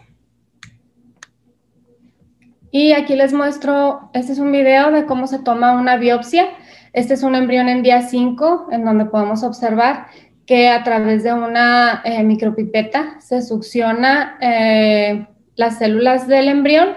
Y 2.71 2.93
aquí 2.93 3.17
les 3.17 3.33
muestro, 3.33 4.09
este 4.13 4.31
es 4.31 4.39
un 4.39 4.53
video 4.53 4.91
de 4.91 5.05
cómo 5.05 5.27
se 5.27 5.39
toma 5.39 5.73
una 5.73 5.97
biopsia. 5.97 6.47
Este 6.93 7.13
es 7.13 7.23
un 7.23 7.35
embrión 7.35 7.67
en 7.67 7.83
día 7.83 8.01
5, 8.01 8.69
en 8.71 8.85
donde 8.85 9.05
podemos 9.05 9.43
observar 9.43 10.07
que 10.45 10.69
a 10.69 10.83
través 10.83 11.23
de 11.23 11.33
una 11.33 12.01
eh, 12.05 12.23
micropipeta 12.23 13.19
se 13.19 13.41
succiona 13.41 14.37
eh, 14.39 15.27
las 15.55 15.77
células 15.77 16.27
del 16.27 16.47
embrión 16.47 16.89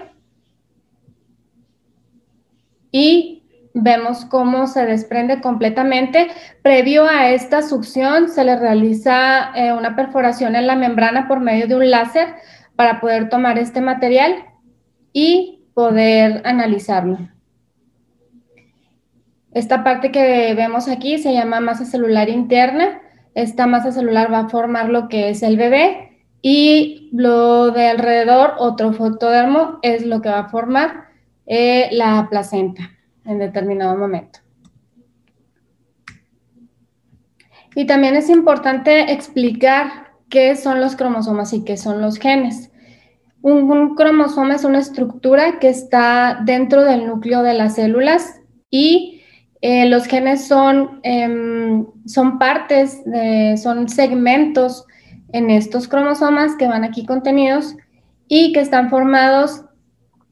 y 2.91 3.43
vemos 3.75 4.23
cómo 4.25 4.67
se 4.67 4.85
desprende 4.85 5.41
completamente. 5.41 6.29
Previo 6.63 7.05
a 7.05 7.29
esta 7.29 7.61
succión 7.61 8.29
se 8.29 8.43
le 8.43 8.55
realiza 8.55 9.51
eh, 9.53 9.73
una 9.73 9.95
perforación 9.95 10.55
en 10.55 10.65
la 10.65 10.75
membrana 10.75 11.27
por 11.27 11.41
medio 11.41 11.67
de 11.67 11.75
un 11.75 11.91
láser 11.91 12.29
para 12.75 12.99
poder 13.01 13.29
tomar 13.29 13.59
este 13.59 13.81
material 13.81 14.33
y 15.13 15.65
poder 15.73 16.41
analizarlo. 16.45 17.19
Esta 19.51 19.83
parte 19.83 20.11
que 20.11 20.53
vemos 20.55 20.87
aquí 20.87 21.17
se 21.17 21.33
llama 21.33 21.59
masa 21.59 21.85
celular 21.85 22.29
interna. 22.29 23.01
Esta 23.35 23.67
masa 23.67 23.91
celular 23.91 24.31
va 24.31 24.39
a 24.39 24.49
formar 24.49 24.89
lo 24.89 25.09
que 25.09 25.29
es 25.29 25.43
el 25.43 25.57
bebé 25.57 26.23
y 26.41 27.09
lo 27.11 27.71
de 27.71 27.87
alrededor, 27.87 28.53
otro 28.57 28.93
fotodermo, 28.93 29.79
es 29.81 30.05
lo 30.05 30.21
que 30.21 30.29
va 30.29 30.39
a 30.39 30.49
formar 30.49 31.05
eh, 31.45 31.89
la 31.91 32.27
placenta 32.29 32.94
en 33.25 33.39
determinado 33.39 33.97
momento. 33.97 34.39
Y 37.75 37.85
también 37.85 38.15
es 38.15 38.29
importante 38.29 39.11
explicar 39.11 40.13
qué 40.29 40.55
son 40.55 40.79
los 40.79 40.95
cromosomas 40.95 41.53
y 41.53 41.63
qué 41.63 41.77
son 41.77 42.01
los 42.01 42.17
genes. 42.17 42.71
Un, 43.41 43.95
cromosoma 43.95 44.55
es 44.55 44.63
una 44.63 44.79
estructura 44.79 45.59
que 45.59 45.69
está 45.69 46.39
dentro 46.45 46.83
del 46.83 47.05
núcleo 47.05 47.43
de 47.43 47.53
las 47.53 47.75
células 47.75 48.41
y 48.71 49.21
eh, 49.61 49.87
los 49.87 50.05
genes 50.05 50.47
son, 50.47 50.99
em, 51.03 51.85
son 52.05 52.39
partes, 52.39 53.03
son 53.61 53.87
segmentos 53.87 54.85
en 55.31 55.49
estos 55.49 55.87
cromosomas 55.87 56.55
que 56.55 56.67
van 56.67 56.83
aquí 56.83 57.05
contenidos 57.05 57.75
y 58.27 58.53
que 58.53 58.61
están 58.61 58.89
formados 58.89 59.65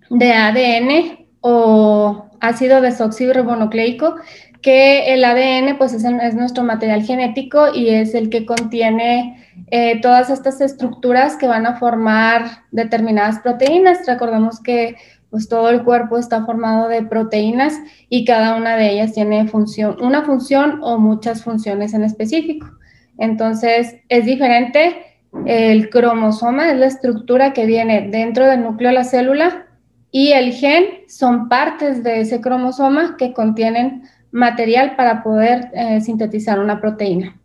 de 0.10 0.34
ADN 0.34 1.28
o 1.42 2.30
ácido 2.44 2.82
desoxirribonucleico, 2.82 4.16
que 4.62 5.14
el 5.14 5.24
ADN 5.24 5.78
pues 5.78 5.94
es, 5.94 6.04
nuestro 6.36 6.64
material 6.64 7.04
genético 7.04 7.74
y 7.74 7.90
es 7.90 8.14
el 8.14 8.30
que 8.30 8.46
contiene 8.46 9.48
eh, 9.72 10.00
todas 10.02 10.30
estas 10.30 10.62
estructuras 10.62 11.38
que 11.38 11.48
van 11.48 11.66
a 11.66 11.78
formar 11.78 12.64
determinadas 12.72 13.40
proteínas. 13.40 14.06
Recordemos 14.06 14.62
que 14.62 14.96
pues 15.30 15.50
todo 15.50 15.70
el 15.70 15.84
cuerpo 15.84 16.18
está 16.18 16.46
formado 16.46 16.90
de 16.90 17.04
proteínas 17.04 17.74
y 18.10 18.24
cada 18.26 18.56
una 18.56 18.76
de 18.78 18.92
ellas 18.92 19.14
tiene 19.14 19.48
función, 19.48 19.98
una 20.02 20.24
función 20.24 20.80
o 20.84 20.98
muchas 21.00 21.44
funciones 21.44 21.94
en 21.94 22.04
específico. 22.04 22.68
Entonces 23.18 23.96
es 24.10 24.26
diferente. 24.26 24.96
El 25.46 25.90
cromosoma 25.90 26.72
es 26.72 26.78
la 26.78 26.86
estructura 26.88 27.54
que 27.54 27.66
viene 27.66 28.10
dentro 28.12 28.46
del 28.46 28.64
núcleo 28.64 28.90
de 28.90 28.96
la 28.96 29.04
célula 29.04 29.66
y 30.16 30.32
el 30.32 30.54
gen 30.54 30.86
son 31.08 31.50
partes 31.50 32.04
de 32.04 32.22
ese 32.22 32.40
cromosoma 32.40 33.18
que 33.18 33.34
contienen 33.34 34.04
material 34.32 34.96
para 34.96 35.24
poder 35.24 35.72
eh, 35.74 36.02
sintetizar 36.02 36.60
una 36.60 36.80
proteína. 36.80 37.36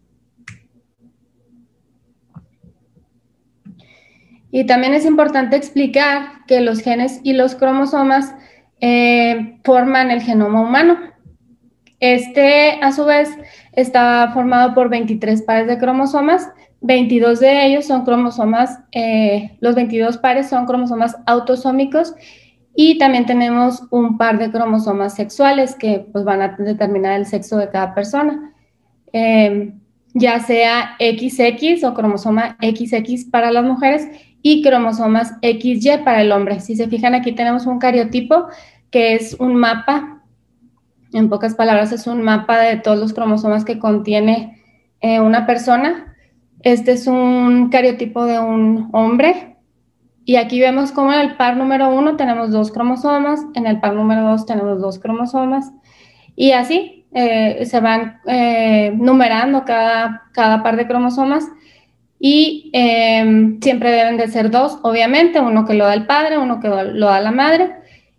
Y 4.51 4.67
también 4.67 4.93
es 4.93 5.07
importante 5.07 5.57
explicar 5.57 6.45
que 6.47 6.61
los 6.61 6.81
genes 6.81 7.21
y 7.23 7.33
los 7.33 7.55
cromosomas 7.55 8.35
eh, 8.83 9.61
forman 9.65 10.11
el 10.11 10.21
genoma 10.21 10.61
humano. 10.61 10.99
Este, 12.01 12.79
a 12.83 12.93
su 12.93 13.07
vez, 13.07 13.31
está 13.73 14.31
formado 14.35 14.75
por 14.75 14.91
23 14.91 15.41
pares 15.41 15.69
de 15.69 15.79
cromosomas. 15.79 16.51
22 16.83 17.41
de 17.41 17.67
ellos 17.67 17.87
son 17.87 18.05
cromosomas, 18.05 18.79
eh, 18.93 19.57
los 19.61 19.75
22 19.75 20.19
pares 20.19 20.51
son 20.51 20.67
cromosomas 20.67 21.17
autosómicos 21.27 22.15
y 22.81 22.97
también 22.97 23.27
tenemos 23.27 23.83
un 23.91 24.17
par 24.19 24.39
de 24.39 24.53
cromosomas 24.53 25.17
sexuales 25.17 25.75
que 25.75 26.07
pues, 26.13 26.25
van 26.25 26.43
a 26.43 26.57
determinar 26.57 27.19
el 27.19 27.27
sexo 27.27 27.57
de 27.57 27.71
cada 27.71 27.93
persona, 27.93 28.53
em, 29.13 29.81
ya 30.15 30.39
sea 30.39 30.97
XX 31.01 31.83
o 31.83 31.93
cromosoma 31.93 32.57
XX 32.61 33.25
para 33.33 33.51
las 33.51 33.65
mujeres 33.65 34.07
y 34.43 34.63
cromosomas 34.63 35.35
XY 35.43 36.05
para 36.05 36.23
el 36.23 36.31
hombre. 36.31 36.61
Si 36.61 36.77
se 36.77 36.87
fijan, 36.87 37.17
aquí 37.17 37.33
tenemos 37.33 37.67
un 37.67 37.81
cariotipo 37.81 38.47
que 38.93 39.15
es 39.15 39.35
un 39.41 39.57
mapa, 39.57 40.23
en 41.13 41.29
pocas 41.29 41.57
palabras, 41.57 41.91
es 41.91 42.07
un 42.07 42.23
mapa 42.23 42.61
de 42.61 42.77
todos 42.77 43.01
los 43.01 43.13
cromosomas 43.13 43.65
que 43.65 43.81
contiene 43.81 44.63
eh, 45.01 45.19
una 45.21 45.47
persona. 45.47 46.15
Este 46.63 46.93
es 46.93 47.09
un 47.09 47.71
cariotipo 47.71 48.25
de 48.25 48.39
un 48.39 48.89
hombre 48.93 49.58
y 50.29 50.37
aquí 50.37 50.61
vemos 50.61 50.93
cómo 50.93 51.11
en 51.11 51.21
el 51.21 51.37
par 51.37 51.57
número 51.57 51.89
uno 51.89 52.17
tenemos 52.17 52.51
dos 52.51 52.71
cromosomas, 52.71 53.41
en 53.55 53.67
el 53.67 53.81
par 53.81 53.95
número 53.95 54.29
dos 54.29 54.45
tenemos 54.45 54.79
dos 54.79 54.99
cromosomas, 54.99 55.73
y 56.37 56.51
así 56.51 57.07
eh, 57.15 57.65
se 57.65 57.81
van 57.81 58.21
eh, 58.27 58.93
numerando 58.95 59.65
cada, 59.65 60.25
cada 60.33 60.63
par 60.63 60.77
de 60.77 60.87
cromosomas, 60.87 61.47
y 62.21 62.71
em, 62.75 63.59
siempre 63.63 63.91
deben 63.91 64.19
de 64.19 64.29
ser 64.29 64.51
dos, 64.51 64.79
obviamente, 64.83 65.41
uno 65.41 65.65
que 65.65 65.73
lo 65.73 65.87
da 65.87 65.95
el 65.95 66.05
padre, 66.05 66.37
uno 66.37 66.61
que 66.61 66.69
lo 66.69 67.07
da 67.07 67.21
la 67.23 67.31
madre, 67.31 67.77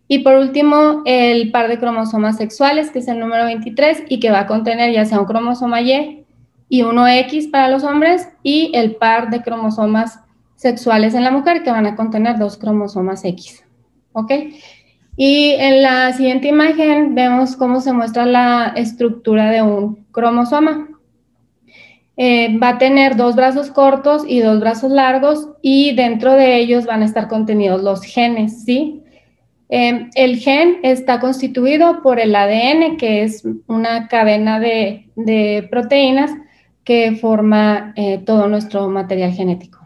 y 0.07 0.23
por 0.23 0.33
último, 0.33 1.03
el 1.05 1.51
par 1.51 1.67
de 1.67 1.77
cromosomas 1.77 2.37
sexuales, 2.37 2.89
que 2.89 2.97
es 2.99 3.07
el 3.07 3.19
número 3.19 3.45
23, 3.45 4.05
y 4.09 4.19
que 4.19 4.31
va 4.31 4.39
a 4.39 4.47
contener 4.47 4.91
ya 4.91 5.05
sea 5.05 5.19
un 5.19 5.27
cromosoma 5.27 5.79
Y 5.81 6.25
y 6.69 6.81
uno 6.81 7.07
X 7.07 7.49
para 7.49 7.69
los 7.69 7.83
hombres, 7.83 8.29
y 8.41 8.71
el 8.73 8.95
par 8.95 9.29
de 9.29 9.43
cromosomas 9.43 10.21
sexuales 10.59 11.13
en 11.13 11.23
la 11.23 11.31
mujer 11.31 11.63
que 11.63 11.71
van 11.71 11.85
a 11.85 11.95
contener 11.95 12.37
dos 12.37 12.57
cromosomas 12.57 13.23
X. 13.23 13.63
¿Ok? 14.11 14.31
Y 15.15 15.51
en 15.51 15.81
la 15.81 16.11
siguiente 16.11 16.49
imagen 16.49 17.15
vemos 17.15 17.55
cómo 17.55 17.79
se 17.79 17.93
muestra 17.93 18.25
la 18.25 18.73
estructura 18.75 19.51
de 19.51 19.61
un 19.61 20.05
cromosoma. 20.11 20.89
Eh, 22.17 22.57
va 22.61 22.69
a 22.69 22.77
tener 22.77 23.15
dos 23.15 23.37
brazos 23.37 23.71
cortos 23.71 24.23
y 24.27 24.41
dos 24.41 24.59
brazos 24.59 24.91
largos 24.91 25.47
y 25.61 25.95
dentro 25.95 26.33
de 26.33 26.57
ellos 26.57 26.85
van 26.85 27.03
a 27.03 27.05
estar 27.05 27.29
contenidos 27.29 27.81
los 27.81 28.03
genes, 28.03 28.65
¿sí? 28.65 29.01
Eh, 29.69 30.09
el 30.15 30.39
gen 30.39 30.79
está 30.83 31.21
constituido 31.21 32.01
por 32.01 32.19
el 32.19 32.35
ADN, 32.35 32.97
que 32.97 33.23
es 33.23 33.47
una 33.67 34.09
cadena 34.09 34.59
de, 34.59 35.67
proteínas 35.71 36.31
que 36.83 37.13
forma 37.15 37.93
eh, 37.95 38.17
todo 38.25 38.49
nuestro 38.49 38.89
material 38.89 39.31
genético. 39.31 39.78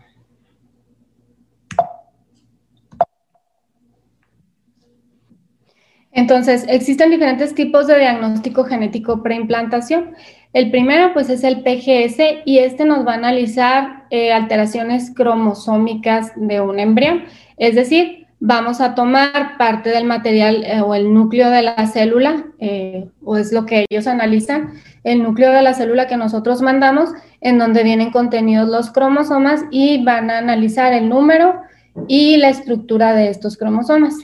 Entonces, 6.14 6.66
existen 6.70 7.10
diferentes 7.10 7.56
tipos 7.56 7.88
de 7.88 8.00
diagnóstico 8.00 8.64
genético 8.64 9.24
preimplantación. 9.24 10.12
El 10.54 10.70
primero, 10.70 11.12
pues, 11.14 11.30
es 11.30 11.44
el 11.44 11.64
PGS 11.64 12.44
y 12.46 12.60
este 12.60 12.86
nos 12.86 13.06
va 13.06 13.14
a 13.14 13.18
analizar 13.18 14.06
eh, 14.12 14.32
alteraciones 14.32 15.12
cromosómicas 15.16 16.32
de 16.36 16.62
un 16.62 16.80
embrión. 16.80 17.24
Es 17.58 17.74
decir, 17.74 18.28
vamos 18.40 18.80
a 18.80 18.94
tomar 18.94 19.58
parte 19.58 19.90
del 19.90 20.06
material 20.06 20.64
eh, 20.66 20.82
o 20.82 20.94
el 20.94 21.12
núcleo 21.12 21.50
de 21.50 21.64
la 21.64 21.88
célula, 21.88 22.46
eh, 22.60 23.10
o 23.24 23.38
es 23.38 23.52
lo 23.52 23.66
que 23.66 23.86
ellos 23.90 24.06
analizan, 24.06 24.74
el 25.04 25.24
núcleo 25.24 25.52
de 25.52 25.64
la 25.64 25.74
célula 25.74 26.08
que 26.08 26.18
nosotros 26.18 26.62
mandamos, 26.62 27.10
en 27.42 27.58
donde 27.58 27.84
vienen 27.84 28.12
contenidos 28.12 28.70
los 28.70 28.92
cromosomas 28.92 29.62
y 29.72 30.04
van 30.04 30.30
a 30.30 30.38
analizar 30.38 30.94
el 30.94 31.10
número 31.10 31.56
y 32.08 32.38
la 32.38 32.50
estructura 32.50 33.16
de 33.16 33.30
estos 33.30 33.58
cromosomas. 33.58 34.16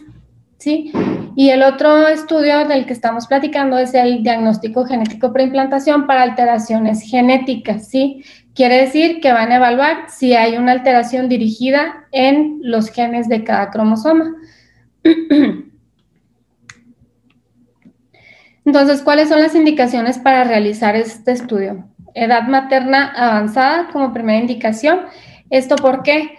¿sí? 0.59 0.91
Y 1.39 1.51
el 1.51 1.63
otro 1.63 2.05
estudio 2.09 2.67
del 2.67 2.85
que 2.85 2.91
estamos 2.91 3.25
platicando 3.25 3.77
es 3.77 3.93
el 3.93 4.23
diagnóstico 4.23 4.83
genético 4.83 5.31
preimplantación 5.31 6.05
para 6.05 6.23
alteraciones 6.23 7.01
genéticas, 7.01 7.87
¿sí? 7.87 8.25
Quiere 8.53 8.81
decir 8.81 9.21
que 9.21 9.31
van 9.31 9.53
a 9.53 9.55
evaluar 9.55 10.09
si 10.09 10.33
hay 10.33 10.57
una 10.57 10.73
alteración 10.73 11.29
dirigida 11.29 12.07
en 12.11 12.59
los 12.61 12.89
genes 12.91 13.29
de 13.29 13.45
cada 13.45 13.69
cromosoma. 13.69 14.35
Entonces, 18.65 19.01
¿cuáles 19.01 19.29
son 19.29 19.39
las 19.39 19.55
indicaciones 19.55 20.17
para 20.17 20.43
realizar 20.43 20.97
este 20.97 21.31
estudio? 21.31 21.85
Edad 22.15 22.49
materna 22.49 23.13
avanzada 23.15 23.87
como 23.93 24.11
primera 24.11 24.39
indicación. 24.41 25.03
¿Esto 25.49 25.77
porque 25.77 26.37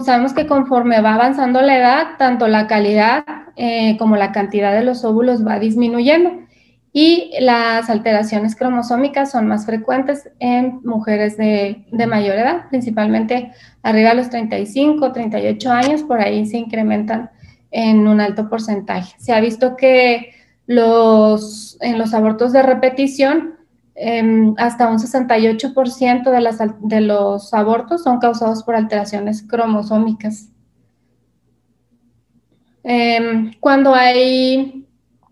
sabemos 0.00 0.32
que 0.32 0.46
conforme 0.46 1.02
va 1.02 1.16
avanzando 1.16 1.60
la 1.60 1.76
edad, 1.76 2.06
tanto 2.16 2.48
la 2.48 2.66
calidad 2.66 3.26
eh, 3.60 3.96
como 3.98 4.14
la 4.16 4.30
cantidad 4.30 4.72
de 4.72 4.84
los 4.84 5.04
óvulos 5.04 5.44
va 5.44 5.58
disminuyendo 5.58 6.30
y 6.92 7.32
las 7.40 7.90
alteraciones 7.90 8.54
cromosómicas 8.54 9.32
son 9.32 9.48
más 9.48 9.66
frecuentes 9.66 10.30
en 10.38 10.80
mujeres 10.84 11.36
de, 11.36 11.84
mayor 12.06 12.36
edad, 12.36 12.68
principalmente 12.70 13.50
arriba 13.82 14.10
de 14.10 14.14
los 14.14 14.30
35, 14.30 15.12
38 15.12 15.72
años, 15.72 16.02
por 16.04 16.20
ahí 16.20 16.46
se 16.46 16.56
incrementan 16.56 17.30
en 17.72 18.06
un 18.06 18.20
alto 18.20 18.48
porcentaje. 18.48 19.16
Se 19.18 19.32
ha 19.32 19.40
visto 19.40 19.76
que 19.76 20.30
los, 20.66 21.78
en 21.80 21.98
los 21.98 22.14
abortos 22.14 22.52
de 22.52 22.62
repetición, 22.62 23.56
em, 23.96 24.54
hasta 24.56 24.88
un 24.88 25.00
68% 25.00 26.30
de, 26.30 26.40
las, 26.40 26.58
de 26.80 27.00
los 27.00 27.52
abortos 27.52 28.04
son 28.04 28.20
causados 28.20 28.62
por 28.62 28.76
alteraciones 28.76 29.42
cromosómicas. 29.42 30.50
Em, 32.90 33.52
cuando 33.60 33.94
hay 33.94 34.86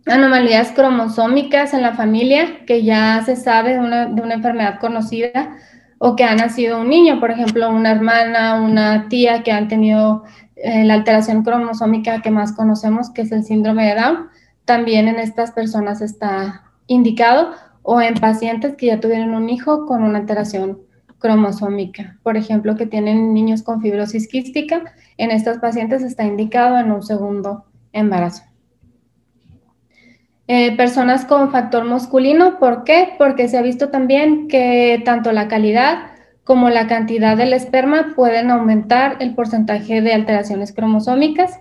anomalías 0.05 0.73
cromosómicas 0.73 1.73
en 1.73 1.81
la 1.81 1.95
familia, 1.95 2.67
que 2.67 2.85
ya 2.85 3.23
se 3.25 3.35
sabe 3.35 3.73
de 3.73 3.79
una, 3.79 4.07
de 4.07 4.21
una 4.21 4.35
enfermedad 4.35 4.79
conocida, 4.79 5.57
o 5.97 6.17
que 6.17 6.25
ha 6.25 6.35
nacido 6.35 6.83
un 6.83 6.91
niño, 6.91 7.19
por 7.19 7.31
ejemplo, 7.31 7.71
una 7.71 7.93
hermana, 7.93 8.61
una 8.61 9.09
tía 9.09 9.43
que 9.43 9.53
han 9.53 9.69
tenido 9.69 10.25
eh, 10.57 10.85
la 10.85 10.93
alteración 10.93 11.43
cromosómica 11.45 12.21
que 12.21 12.31
más 12.31 12.53
conocemos, 12.53 13.09
que 13.09 13.23
es 13.23 13.33
el 13.33 13.43
síndrome 13.43 13.87
de 13.87 13.95
Down, 14.03 14.29
también 14.67 15.09
en 15.09 15.19
estas 15.19 15.53
personas 15.53 16.03
está 16.03 16.63
indicado, 16.89 17.53
o 17.81 18.03
en 18.03 18.15
pacientes 18.17 18.75
que 18.77 18.89
ya 18.89 19.01
tuvieron 19.01 19.35
un 19.35 19.49
hijo 19.49 19.87
con 19.87 20.03
una 20.03 20.19
alteración 20.19 20.81
cromosómica. 21.19 22.19
Por 22.23 22.37
ejemplo, 22.37 22.77
que 22.77 22.85
tienen 22.85 23.33
niños 23.33 23.63
con 23.63 23.81
fibrosis 23.81 24.29
quística, 24.29 24.93
en 25.19 25.31
estas 25.31 25.59
pacientes 25.59 26.03
está 26.03 26.25
indicado 26.25 26.79
en 26.79 26.91
un 26.91 27.03
segundo 27.03 27.65
embarazo. 27.93 28.45
Eh, 30.49 30.77
personas 30.77 31.25
con 31.25 31.51
factor 31.51 31.85
masculino, 31.85 32.59
¿por 32.59 32.85
qué? 32.85 33.15
Porque 33.19 33.49
se 33.49 33.59
ha 33.59 33.63
visto 33.63 33.89
también 33.89 34.47
que 34.47 35.03
tanto 35.05 35.33
la 35.33 35.49
calidad 35.49 36.11
como 36.45 36.71
la 36.71 36.87
cantidad 36.87 37.37
del 37.37 37.53
esperma 37.53 38.13
pueden 38.15 38.51
aumentar 38.51 39.17
el 39.19 39.35
porcentaje 39.35 40.01
de 40.01 40.13
alteraciones 40.13 40.73
cromosómicas 40.73 41.59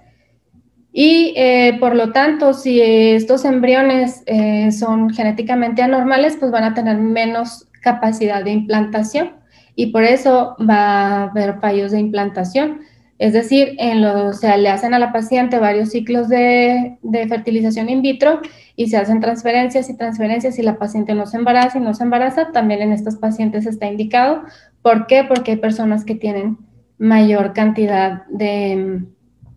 y 0.98 1.34
eh, 1.36 1.76
por 1.82 1.94
lo 1.94 2.14
tanto, 2.14 2.54
si 2.54 2.80
estos 2.80 3.44
embriones 3.44 4.24
eh, 4.28 4.72
son 4.72 5.10
genéticamente 5.10 5.82
anormales, 5.82 6.38
pues 6.40 6.52
van 6.52 6.64
a 6.64 6.74
tener 6.74 6.98
menos 6.98 7.68
capacidad 7.82 8.46
de 8.46 8.52
implantación 8.52 9.34
y 9.76 9.88
por 9.88 10.06
eso 10.06 10.56
va 10.58 10.86
a 10.86 11.24
haber 11.24 11.60
fallos 11.60 11.92
de 11.92 12.00
implantación. 12.00 12.80
Es 13.18 13.32
decir, 13.34 13.76
en 13.78 14.02
lo, 14.02 14.32
le 14.32 14.70
hacen 14.70 14.94
a 14.94 15.00
la 15.00 15.14
paciente 15.14 15.58
varios 15.58 15.90
ciclos 15.90 16.28
de, 16.28 16.98
fertilización 17.30 17.90
in 17.90 18.02
vitro 18.02 18.42
y 18.76 18.90
se 18.90 18.98
hacen 18.98 19.22
transferencias 19.22 19.90
y 19.90 19.96
transferencias 19.96 20.60
y 20.60 20.64
la 20.64 20.78
paciente 20.78 21.16
no 21.16 21.26
se 21.26 21.38
embaraza 21.38 21.78
y 21.78 21.82
no 21.82 21.94
se 21.94 22.04
embaraza. 22.04 22.52
También 22.52 22.82
en 22.82 22.92
estos 22.92 23.16
pacientes 23.16 23.66
está 23.66 23.88
indicado 23.88 24.44
¿Por 24.86 25.08
qué? 25.08 25.24
Porque 25.24 25.54
hay 25.54 25.58
personas 25.58 26.06
que 26.06 26.14
tienen 26.14 26.60
mayor 27.00 27.54
cantidad 27.54 28.24
de, 28.28 29.02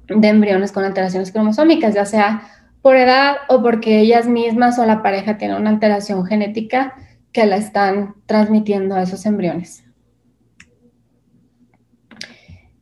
embriones 0.09 0.73
con 0.73 0.87
alteraciones 0.87 1.33
cromosómicas, 1.33 1.95
ya 1.95 2.07
sea 2.07 2.45
por 2.81 2.97
edad 2.97 3.37
o 3.51 3.63
porque 3.63 4.01
ellas 4.01 4.27
mismas 4.27 4.79
o 4.79 4.87
la 4.87 5.03
pareja 5.03 5.37
tienen 5.37 5.59
una 5.59 5.69
alteración 5.69 6.25
genética 6.25 6.95
que 7.31 7.45
la 7.45 7.57
están 7.57 8.15
transmitiendo 8.25 8.95
a 8.95 9.03
esos 9.03 9.27
embriones. 9.27 9.85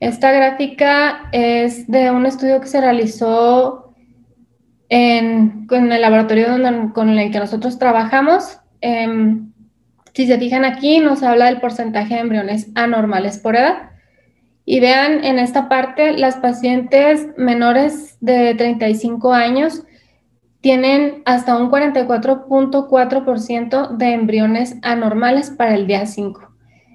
Esta 0.01 0.31
gráfica 0.31 1.29
es 1.33 1.87
de 1.87 2.11
un 2.11 2.27
estudio 2.27 2.61
que 2.61 2.67
se 2.67 2.81
realizó 2.81 3.95
en, 4.89 5.67
el 5.71 6.01
laboratorio 6.01 6.49
con 6.93 7.09
el 7.09 7.31
que 7.31 7.39
nosotros 7.39 7.79
trabajamos. 7.79 8.59
Em, 8.81 9.53
si 10.13 10.27
se 10.27 10.39
fijan 10.39 10.65
aquí, 10.65 10.99
nos 10.99 11.23
habla 11.23 11.47
del 11.47 11.61
porcentaje 11.61 12.15
de 12.15 12.21
embriones 12.21 12.69
anormales 12.75 13.39
por 13.39 13.57
edad. 13.57 13.91
Y 14.65 14.81
vean 14.81 15.25
en 15.25 15.39
esta 15.39 15.69
parte, 15.69 16.19
las 16.19 16.37
pacientes 16.37 17.29
menores 17.37 18.17
de 18.21 18.55
35 18.55 19.33
años 19.33 19.85
tienen 20.61 21.23
hasta 21.25 21.57
un 21.57 21.71
44.4% 21.71 23.97
de 23.97 24.13
embriones 24.13 24.77
anormales 24.83 25.51
para 25.51 25.75
el 25.75 25.87
día 25.87 26.07
5. 26.07 26.51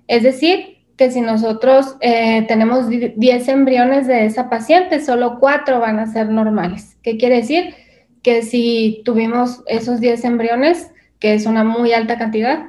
Es 0.07 0.23
decir, 0.23 0.80
que 1.01 1.09
si 1.09 1.21
nosotros 1.21 1.97
eh, 1.99 2.45
tenemos 2.47 2.87
10 2.87 3.47
embriones 3.47 4.05
de 4.05 4.27
esa 4.27 4.51
paciente, 4.51 5.03
solo 5.03 5.39
4 5.39 5.79
van 5.79 5.97
a 5.97 6.05
ser 6.05 6.29
normales. 6.29 6.95
¿Qué 7.01 7.17
quiere 7.17 7.37
decir? 7.37 7.73
Que 8.21 8.43
si 8.43 9.01
tuvimos 9.03 9.63
esos 9.65 9.99
10 9.99 10.25
embriones, 10.25 10.91
que 11.17 11.33
es 11.33 11.47
una 11.47 11.63
muy 11.63 11.91
alta 11.91 12.19
cantidad, 12.19 12.65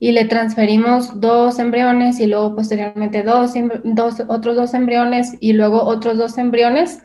y 0.00 0.10
le 0.10 0.24
transferimos 0.24 1.20
dos 1.20 1.60
embriones 1.60 2.18
y 2.18 2.26
luego 2.26 2.56
posteriormente 2.56 3.22
dos, 3.22 3.52
dos, 3.84 4.20
otros 4.26 4.56
dos 4.56 4.74
embriones 4.74 5.34
y 5.38 5.52
luego 5.52 5.84
otros 5.84 6.18
dos 6.18 6.38
embriones, 6.38 7.04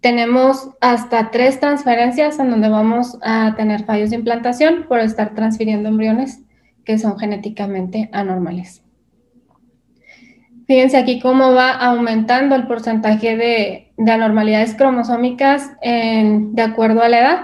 tenemos 0.00 0.70
hasta 0.80 1.30
tres 1.30 1.60
transferencias 1.60 2.38
en 2.38 2.48
donde 2.48 2.70
vamos 2.70 3.18
a 3.20 3.54
tener 3.54 3.84
fallos 3.84 4.08
de 4.08 4.16
implantación 4.16 4.86
por 4.88 4.98
estar 4.98 5.34
transfiriendo 5.34 5.90
embriones 5.90 6.40
que 6.86 6.96
son 6.98 7.18
genéticamente 7.18 8.08
anormales. 8.14 8.82
Fíjense 10.72 10.96
aquí 10.96 11.20
cómo 11.20 11.52
va 11.52 11.70
aumentando 11.70 12.54
el 12.54 12.66
porcentaje 12.66 13.36
de, 13.36 13.92
de 13.98 14.10
anormalidades 14.10 14.74
cromosómicas 14.74 15.70
en, 15.82 16.54
de 16.54 16.62
acuerdo 16.62 17.02
a 17.02 17.10
la 17.10 17.20
edad 17.20 17.40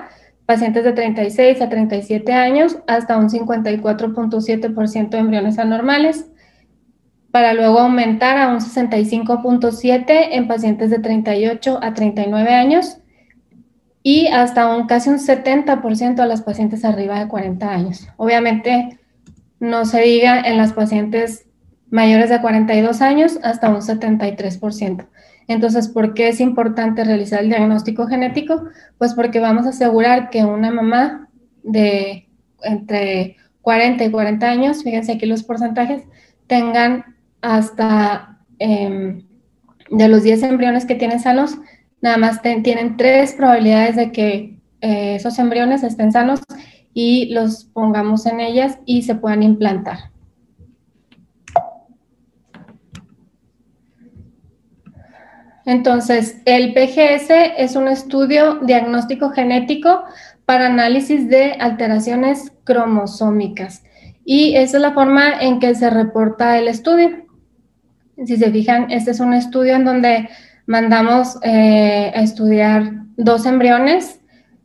pacientes 0.47 0.83
de 0.83 0.95
36 0.95 1.61
a 1.61 1.69
37 1.69 2.33
años 2.33 2.79
hasta 2.87 3.19
un 3.19 3.29
54.7% 3.29 5.11
de 5.11 5.19
embriones 5.19 5.59
anormales, 5.59 6.31
para 7.31 7.53
luego 7.53 7.81
aumentar 7.81 8.39
a 8.39 8.49
un 8.49 8.61
65.7% 8.61 10.05
en 10.09 10.49
pacientes 10.49 10.89
de 10.89 10.99
38 10.99 11.81
a 11.83 11.93
39 11.93 12.55
años 12.55 12.97
y 14.03 14.29
hasta 14.29 14.75
un 14.75 14.87
casi 14.87 15.11
un 15.11 15.19
70% 15.19 16.21
a 16.21 16.27
las 16.27 16.41
pacientes 16.41 16.83
arriba 16.83 17.19
de 17.19 17.29
40 17.29 17.71
años. 17.71 18.09
Obviamente, 18.17 18.99
no 19.61 19.85
se 19.85 20.01
diga 20.01 20.41
en 20.41 20.57
las 20.57 20.73
pacientes 20.73 21.48
mayores 21.91 22.31
de 22.31 22.41
42 22.41 23.01
años 23.01 23.39
hasta 23.43 23.69
un 23.69 23.81
73%. 23.81 25.07
Entonces, 25.49 25.89
¿por 25.89 26.13
qué 26.15 26.29
es 26.29 26.41
importante 26.41 27.05
realizar 27.05 27.41
el 27.41 27.49
diagnóstico 27.49 28.07
genético? 28.07 28.65
Pues 28.99 29.15
porque 29.15 29.41
vamos 29.41 29.67
a 29.67 29.71
asegurar 29.71 30.29
que 30.31 30.45
una 30.45 30.71
mamá 30.71 31.29
de 31.63 32.29
entre 32.63 33.37
40 33.63 34.05
y 34.05 34.11
40 34.11 34.47
años, 34.47 34.83
fíjense 34.83 35.13
aquí 35.13 35.27
los 35.27 35.43
porcentajes, 35.43 36.05
tengan 36.47 37.17
hasta 37.41 38.39
em, 38.59 39.27
de 39.91 40.09
los 40.09 40.23
10 40.23 40.43
embriones 40.45 40.85
que 40.85 40.95
tienen 40.95 41.21
sanos, 41.21 41.59
nada 42.01 42.19
más 42.19 42.43
tienen 42.43 42.97
tres 42.97 43.33
probabilidades 43.33 43.97
de 43.97 44.13
que 44.13 44.59
eh, 44.81 45.15
esos 45.17 45.39
embriones 45.39 45.83
estén 45.83 46.13
sanos 46.13 46.41
y 46.95 47.33
los 47.33 47.65
pongamos 47.65 48.27
en 48.27 48.41
ellas 48.41 48.79
y 48.85 49.03
se 49.03 49.15
puedan 49.15 49.43
implantar. 49.43 50.11
Entonces, 55.69 56.41
el 56.47 56.73
PGS 56.73 57.29
es 57.59 57.77
un 57.77 57.89
estudio 57.89 58.55
diagnóstico 58.63 59.29
genético 59.29 60.03
para 60.47 60.65
análisis 60.65 61.29
de 61.29 61.59
alteraciones 61.61 62.55
cromosómicas. 62.65 63.85
Y 64.25 64.57
esa 64.57 64.79
es 64.79 64.83
la 64.83 64.95
forma 64.95 65.31
en 65.39 65.61
que 65.61 65.75
se 65.75 65.91
reporta 65.91 66.57
el 66.57 66.69
estudio. 66.69 67.27
Si 68.25 68.39
se 68.39 68.51
fijan, 68.51 68.91
este 68.91 69.11
es 69.11 69.21
un 69.21 69.35
estudio 69.35 69.75
en 69.75 69.85
donde 69.85 70.31
mandamos 70.65 71.39
eh, 71.43 72.13
a 72.15 72.23
estudiar 72.23 72.91
dos 73.19 73.45
embriones. 73.45 74.21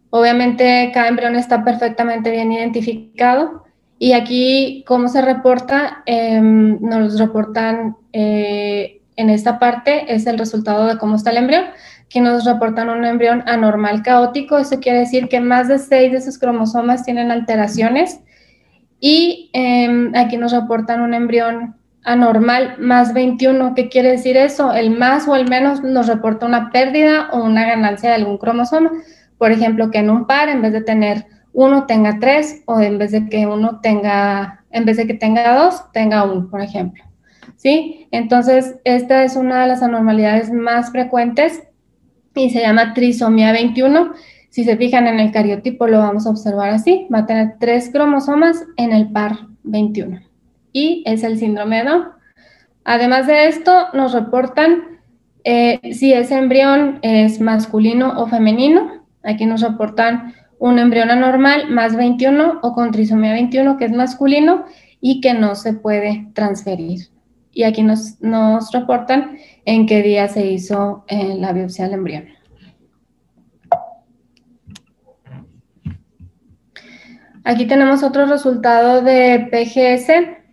Obviamente 0.10 0.90
cada 0.94 1.10
embrión 1.10 1.36
está 1.36 1.66
perfectamente 1.66 2.32
bien 2.32 2.50
identificado. 2.54 3.66
Y 4.00 4.14
aquí, 4.14 4.86
¿cómo 4.88 5.10
se 5.10 5.22
reporta? 5.22 6.02
Em, 6.06 6.80
nos 6.80 7.20
reportan 7.20 7.98
eh, 8.14 9.02
en 9.16 9.30
esta 9.30 9.60
parte 9.60 10.14
es 10.14 10.26
el 10.28 10.38
resultado 10.38 10.88
de 10.88 10.98
cómo 10.98 11.16
está 11.16 11.32
el 11.32 11.38
embrión. 11.38 11.66
Aquí 12.06 12.20
nos 12.20 12.46
reportan 12.46 12.90
un 12.90 13.06
embrión 13.06 13.44
anormal 13.48 14.04
caótico, 14.04 14.58
eso 14.58 14.80
quiere 14.80 15.00
decir 15.00 15.30
que 15.30 15.40
más 15.40 15.68
de 15.68 15.80
seis 15.80 16.12
de 16.12 16.22
sus 16.22 16.38
cromosomas 16.38 17.04
tienen 17.04 17.32
alteraciones. 17.32 18.20
Y 19.00 19.50
em, 19.54 20.16
aquí 20.16 20.38
nos 20.38 20.52
reportan 20.52 21.02
un 21.02 21.14
embrión 21.14 21.76
anormal 22.04 22.76
más 22.80 23.14
21. 23.14 23.74
¿Qué 23.76 23.90
quiere 23.90 24.12
decir 24.12 24.38
eso? 24.38 24.74
El 24.74 24.92
más 24.92 25.28
o 25.28 25.36
el 25.36 25.50
menos 25.50 25.84
nos 25.84 26.08
reporta 26.08 26.46
una 26.46 26.72
pérdida 26.72 27.30
o 27.32 27.44
una 27.44 27.66
ganancia 27.66 28.10
de 28.10 28.16
algún 28.16 28.38
cromosoma. 28.38 28.92
Por 29.38 29.52
ejemplo, 29.52 29.92
que 29.92 30.00
en 30.00 30.10
un 30.10 30.28
par, 30.28 30.50
en 30.50 30.62
vez 30.62 30.74
de 30.74 30.82
tener 30.82 31.26
uno, 31.52 31.86
tenga 31.86 32.20
tres, 32.20 32.64
o 32.66 32.80
en 32.80 32.98
vez 32.98 33.12
de 33.12 33.28
que 33.30 33.46
uno 33.46 33.80
tenga, 33.82 34.64
en 34.72 34.86
vez 34.86 34.98
de 34.98 35.08
que 35.08 35.14
tenga 35.14 35.56
dos, 35.56 35.92
tenga 35.92 36.24
uno, 36.24 36.50
por 36.50 36.62
ejemplo. 36.62 37.04
¿Sí? 37.64 38.10
Entonces, 38.12 38.76
esta 38.84 39.24
es 39.24 39.38
una 39.38 39.62
de 39.62 39.68
las 39.70 39.82
anormalidades 39.82 40.52
más 40.52 40.92
frecuentes 40.92 41.64
y 42.36 42.50
se 42.50 42.60
llama 42.60 42.94
trisomía 42.94 43.54
21. 43.54 44.12
Si 44.50 44.66
se 44.66 44.76
fijan 44.76 45.08
en 45.08 45.22
el 45.22 45.32
cariotipo, 45.32 45.88
lo 45.88 46.00
vamos 46.00 46.28
a 46.28 46.32
observar 46.32 46.72
así. 46.72 47.08
Va 47.12 47.20
a 47.20 47.26
tener 47.26 47.56
tres 47.62 47.90
cromosomas 47.90 48.66
en 48.76 48.92
el 48.92 49.14
par 49.14 49.48
21 49.64 50.20
y 50.74 51.04
es 51.06 51.24
el 51.24 51.40
síndrome 51.40 51.78
de 51.78 51.84
Down. 51.86 52.08
Además 52.84 53.28
de 53.28 53.48
esto, 53.48 53.72
nos 53.94 54.12
reportan 54.12 55.00
eh, 55.46 55.80
si 55.94 56.12
ese 56.12 56.38
embrión 56.38 57.00
es 57.02 57.40
masculino 57.40 58.14
o 58.18 58.28
femenino. 58.28 59.06
Aquí 59.24 59.46
nos 59.46 59.62
reportan 59.62 60.34
un 60.60 60.80
embrión 60.80 61.12
anormal 61.12 61.70
más 61.70 61.96
21 61.96 62.60
o 62.62 62.74
con 62.74 62.92
trisomía 62.92 63.32
21 63.32 63.78
que 63.78 63.86
es 63.86 63.94
masculino 63.94 64.66
y 65.00 65.22
que 65.22 65.34
no 65.34 65.56
se 65.56 65.72
puede 65.72 66.28
transferir. 66.34 67.13
Y 67.54 67.64
aquí 67.64 67.84
nos, 67.84 68.20
nos 68.22 68.72
reportan 68.72 69.38
en 69.66 69.86
qué 69.86 70.02
día 70.02 70.28
se 70.28 70.46
hizo 70.48 71.06
eh, 71.08 71.36
la 71.40 71.54
biopsia 71.54 71.86
del 71.86 71.94
embrión. 71.94 72.26
Aquí 77.46 77.66
tenemos 77.66 78.04
otro 78.04 78.26
resultado 78.26 79.02
de 79.02 79.48
PGS 79.52 80.44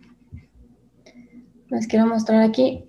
les 1.71 1.87
quiero 1.87 2.05
mostrar 2.05 2.43
aquí. 2.43 2.83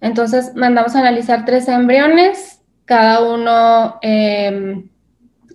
Entonces, 0.00 0.52
mandamos 0.54 0.94
a 0.94 1.00
analizar 1.00 1.44
tres 1.44 1.66
embriones, 1.68 2.60
cada 2.84 3.20
uno 3.22 3.98
em, 4.02 4.90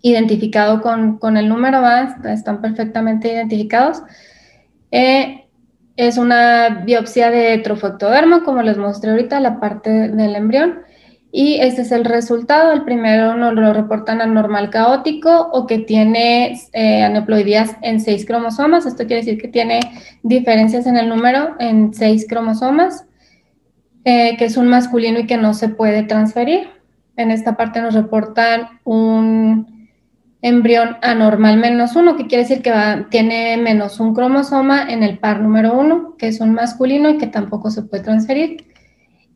identificado 0.02 0.82
con, 0.82 1.38
el 1.38 1.47
número, 1.47 1.82
¿va? 1.82 2.17
están 2.26 2.60
perfectamente 2.60 3.32
identificados. 3.32 4.02
Eh, 4.91 5.42
es 5.95 6.17
una 6.17 6.82
biopsia 6.86 7.29
de 7.29 7.58
trofectodermo, 7.60 8.43
como 8.43 8.62
les 8.62 8.77
mostré 8.77 9.12
ahorita, 9.12 9.39
la 9.39 9.60
parte 9.60 9.89
del 9.89 10.36
embrión. 10.36 10.79
Y 11.32 11.56
este 11.56 11.82
es 11.82 11.91
el 11.91 12.06
resultado. 12.06 12.73
El 12.73 12.84
primero 12.84 13.36
nos 13.36 13.56
lo 13.56 13.73
reportan 13.73 14.21
anormal 14.21 14.69
caótico 14.69 15.49
o 15.51 15.65
que 15.65 15.79
tiene 15.79 16.53
eh, 16.73 17.23
en 17.82 17.99
seis 17.99 18.25
cromosomas. 18.25 18.86
Esto 18.86 19.08
quiere 19.08 19.23
decir 19.23 19.41
que 19.41 19.47
tiene 19.47 19.79
diferencias 20.21 20.86
en 20.86 20.95
el 20.95 21.10
número 21.10 21.56
en 21.60 21.91
seis 21.93 22.27
cromosomas, 22.29 23.06
eh, 24.06 24.36
que 24.38 24.45
es 24.45 24.58
un 24.58 24.67
masculino 24.67 25.21
y 25.21 25.25
que 25.25 25.38
no 25.38 25.56
se 25.56 25.69
puede 25.69 26.03
transferir. 26.03 26.67
En 27.17 27.32
esta 27.32 27.58
parte 27.58 27.82
nos 27.82 27.95
reportan 27.95 28.79
un 28.84 29.73
embrión 30.43 30.97
anormal 31.01 31.58
menos 31.58 31.95
uno, 31.95 32.17
que 32.17 32.27
quiere 32.27 32.43
decir 32.43 32.62
que 32.62 32.73
tiene 33.10 33.56
menos 33.56 34.01
un 34.01 34.13
cromosoma 34.13 34.91
en 34.91 35.01
el 35.01 35.17
par 35.17 35.39
número 35.39 35.73
uno, 35.73 36.15
que 36.17 36.27
es 36.27 36.41
un 36.41 36.53
masculino 36.53 37.10
y 37.10 37.17
que 37.17 37.27
tampoco 37.27 37.71
se 37.71 37.82
puede 37.82 38.03
transferir. 38.03 38.65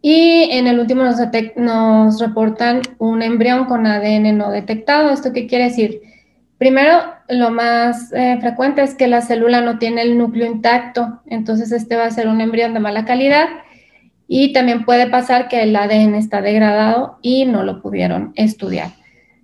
Y 0.02 0.50
en 0.52 0.68
el 0.68 0.80
último 0.80 1.04
nos, 1.04 2.20
reportan 2.20 2.82
un 3.00 3.22
embrión 3.22 3.66
con 3.66 3.88
ADN 3.88 4.38
no 4.38 4.52
detectado. 4.52 5.10
¿Esto 5.10 5.32
qué 5.32 5.48
quiere 5.48 5.66
decir? 5.66 6.02
Primero, 6.58 7.00
lo 7.30 7.52
más 7.52 8.12
eh, 8.12 8.38
frecuente 8.42 8.82
es 8.82 8.94
que 8.94 9.08
la 9.08 9.22
célula 9.22 9.62
no 9.62 9.80
tiene 9.80 10.02
el 10.02 10.18
núcleo 10.18 10.46
intacto, 10.46 11.22
entonces 11.26 11.72
este 11.72 11.96
va 11.96 12.06
a 12.06 12.12
ser 12.12 12.28
un 12.28 12.42
embrión 12.42 12.74
de 12.74 12.82
mala 12.82 13.06
calidad. 13.06 13.48
Y 14.28 14.52
también 14.52 14.84
puede 14.84 15.08
pasar 15.08 15.48
que 15.48 15.64
el 15.64 15.74
ADN 15.74 16.16
está 16.16 16.42
degradado 16.42 17.18
y 17.22 17.46
no 17.46 17.64
lo 17.64 17.82
pudieron 17.82 18.34
estudiar. 18.36 18.97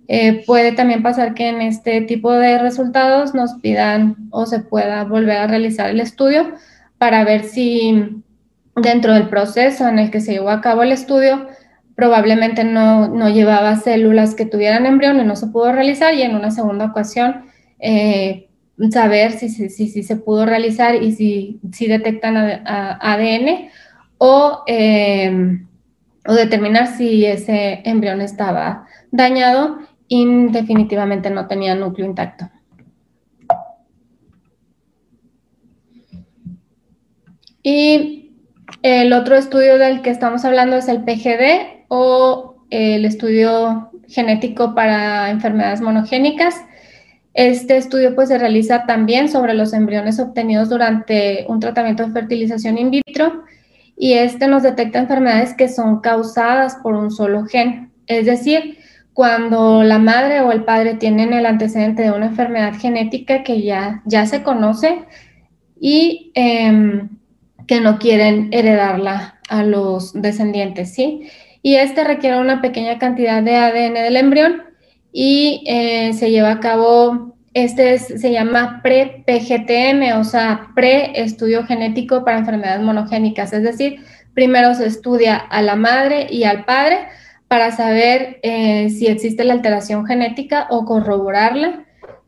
Eh, 0.06 0.44
puede 0.44 0.72
también 0.72 1.02
pasar 1.02 1.34
que 1.34 1.48
en 1.48 1.62
este 1.62 2.02
tipo 2.02 2.32
de 2.32 2.58
resultados 2.58 3.34
nos 3.34 3.54
pidan 3.54 4.16
o 4.30 4.44
se 4.44 4.60
pueda 4.60 5.04
volver 5.04 5.38
a 5.38 5.46
realizar 5.46 5.88
el 5.88 6.00
estudio 6.00 6.52
para 6.98 7.24
ver 7.24 7.44
si 7.44 8.22
dentro 8.76 9.14
del 9.14 9.28
proceso 9.28 9.88
en 9.88 9.98
el 9.98 10.10
que 10.10 10.20
se 10.20 10.32
llevó 10.32 10.50
a 10.50 10.60
cabo 10.60 10.82
el 10.82 10.92
estudio, 10.92 11.46
probablemente 11.94 12.64
no, 12.64 13.28
llevaba 13.30 13.76
células 13.76 14.34
que 14.34 14.46
tuvieran 14.46 14.84
embrión 14.84 15.20
y 15.20 15.24
no 15.24 15.36
se 15.36 15.46
pudo 15.46 15.72
realizar 15.72 16.12
y 16.14 16.22
en 16.22 16.34
una 16.34 16.50
segunda 16.50 16.86
ocasión 16.86 17.44
eh, 17.78 18.48
saber 18.90 19.32
si, 19.32 19.48
si, 19.48 20.02
se 20.02 20.16
pudo 20.16 20.44
realizar 20.44 21.02
y 21.02 21.12
si, 21.12 21.60
si 21.72 21.86
detectan 21.86 22.36
ADN 22.66 23.68
o, 24.18 24.64
eh, 24.66 25.60
o 26.26 26.34
determinar 26.34 26.88
si 26.88 27.24
ese 27.24 27.80
embrión 27.84 28.20
estaba 28.20 28.86
dañado 29.12 29.78
y 30.08 30.26
definitivamente 30.48 31.30
no 31.30 31.46
tenía 31.46 31.74
núcleo 31.74 32.06
intacto. 32.06 32.50
Y 37.62 38.36
el 38.82 39.12
otro 39.14 39.36
estudio 39.36 39.78
del 39.78 40.02
que 40.02 40.10
estamos 40.10 40.44
hablando 40.44 40.76
es 40.76 40.88
el 40.88 41.02
PGD 41.02 41.86
o 41.88 42.56
el 42.70 43.04
estudio 43.06 43.90
genético 44.08 44.74
para 44.74 45.30
enfermedades 45.30 45.80
monogénicas. 45.80 46.56
Este 47.32 47.76
estudio 47.76 48.14
pues 48.14 48.28
se 48.28 48.38
realiza 48.38 48.84
también 48.86 49.28
sobre 49.28 49.54
los 49.54 49.72
embriones 49.72 50.20
obtenidos 50.20 50.68
durante 50.68 51.46
un 51.48 51.58
tratamiento 51.58 52.06
de 52.06 52.12
fertilización 52.12 52.78
in 52.78 52.90
vitro 52.90 53.44
y 53.96 54.12
este 54.12 54.46
nos 54.46 54.62
detecta 54.62 54.98
enfermedades 54.98 55.54
que 55.54 55.68
son 55.68 56.00
causadas 56.00 56.76
por 56.82 56.94
un 56.94 57.10
solo 57.10 57.44
gen. 57.46 57.92
Es 58.06 58.26
decir, 58.26 58.78
cuando 59.14 59.84
la 59.84 59.98
madre 59.98 60.40
o 60.40 60.50
el 60.50 60.64
padre 60.64 60.94
tienen 60.94 61.32
el 61.32 61.46
antecedente 61.46 62.02
de 62.02 62.10
una 62.10 62.26
enfermedad 62.26 62.74
genética 62.74 63.44
que 63.44 63.62
ya, 63.62 64.02
ya 64.04 64.26
se 64.26 64.42
conoce 64.42 65.04
y 65.80 66.32
em, 66.34 67.08
que 67.68 67.80
no 67.80 67.98
quieren 67.98 68.48
heredarla 68.52 69.38
a 69.48 69.62
los 69.62 70.20
descendientes, 70.20 70.92
¿sí? 70.92 71.28
Y 71.62 71.76
este 71.76 72.02
requiere 72.02 72.40
una 72.40 72.60
pequeña 72.60 72.98
cantidad 72.98 73.42
de 73.42 73.56
ADN 73.56 73.94
del 73.94 74.16
embrión 74.16 74.62
y 75.12 75.62
eh, 75.66 76.12
se 76.12 76.32
lleva 76.32 76.50
a 76.50 76.60
cabo, 76.60 77.36
este 77.54 77.98
se 77.98 78.32
llama 78.32 78.80
pre-PGTM, 78.82 80.18
o 80.18 80.24
sea, 80.24 80.70
pre-estudio 80.74 81.64
genético 81.64 82.24
para 82.24 82.38
enfermedades 82.38 82.82
monogénicas, 82.82 83.52
es 83.52 83.62
decir, 83.62 84.00
primero 84.34 84.74
se 84.74 84.86
estudia 84.86 85.36
a 85.36 85.62
la 85.62 85.76
madre 85.76 86.26
y 86.28 86.42
al 86.42 86.64
padre 86.64 87.06
para 87.54 87.70
saber 87.70 88.40
eh, 88.42 88.90
si 88.90 89.06
existe 89.06 89.44
la 89.44 89.52
alteración 89.52 90.04
genética 90.06 90.66
o 90.70 90.84
corroborarla. 90.84 91.84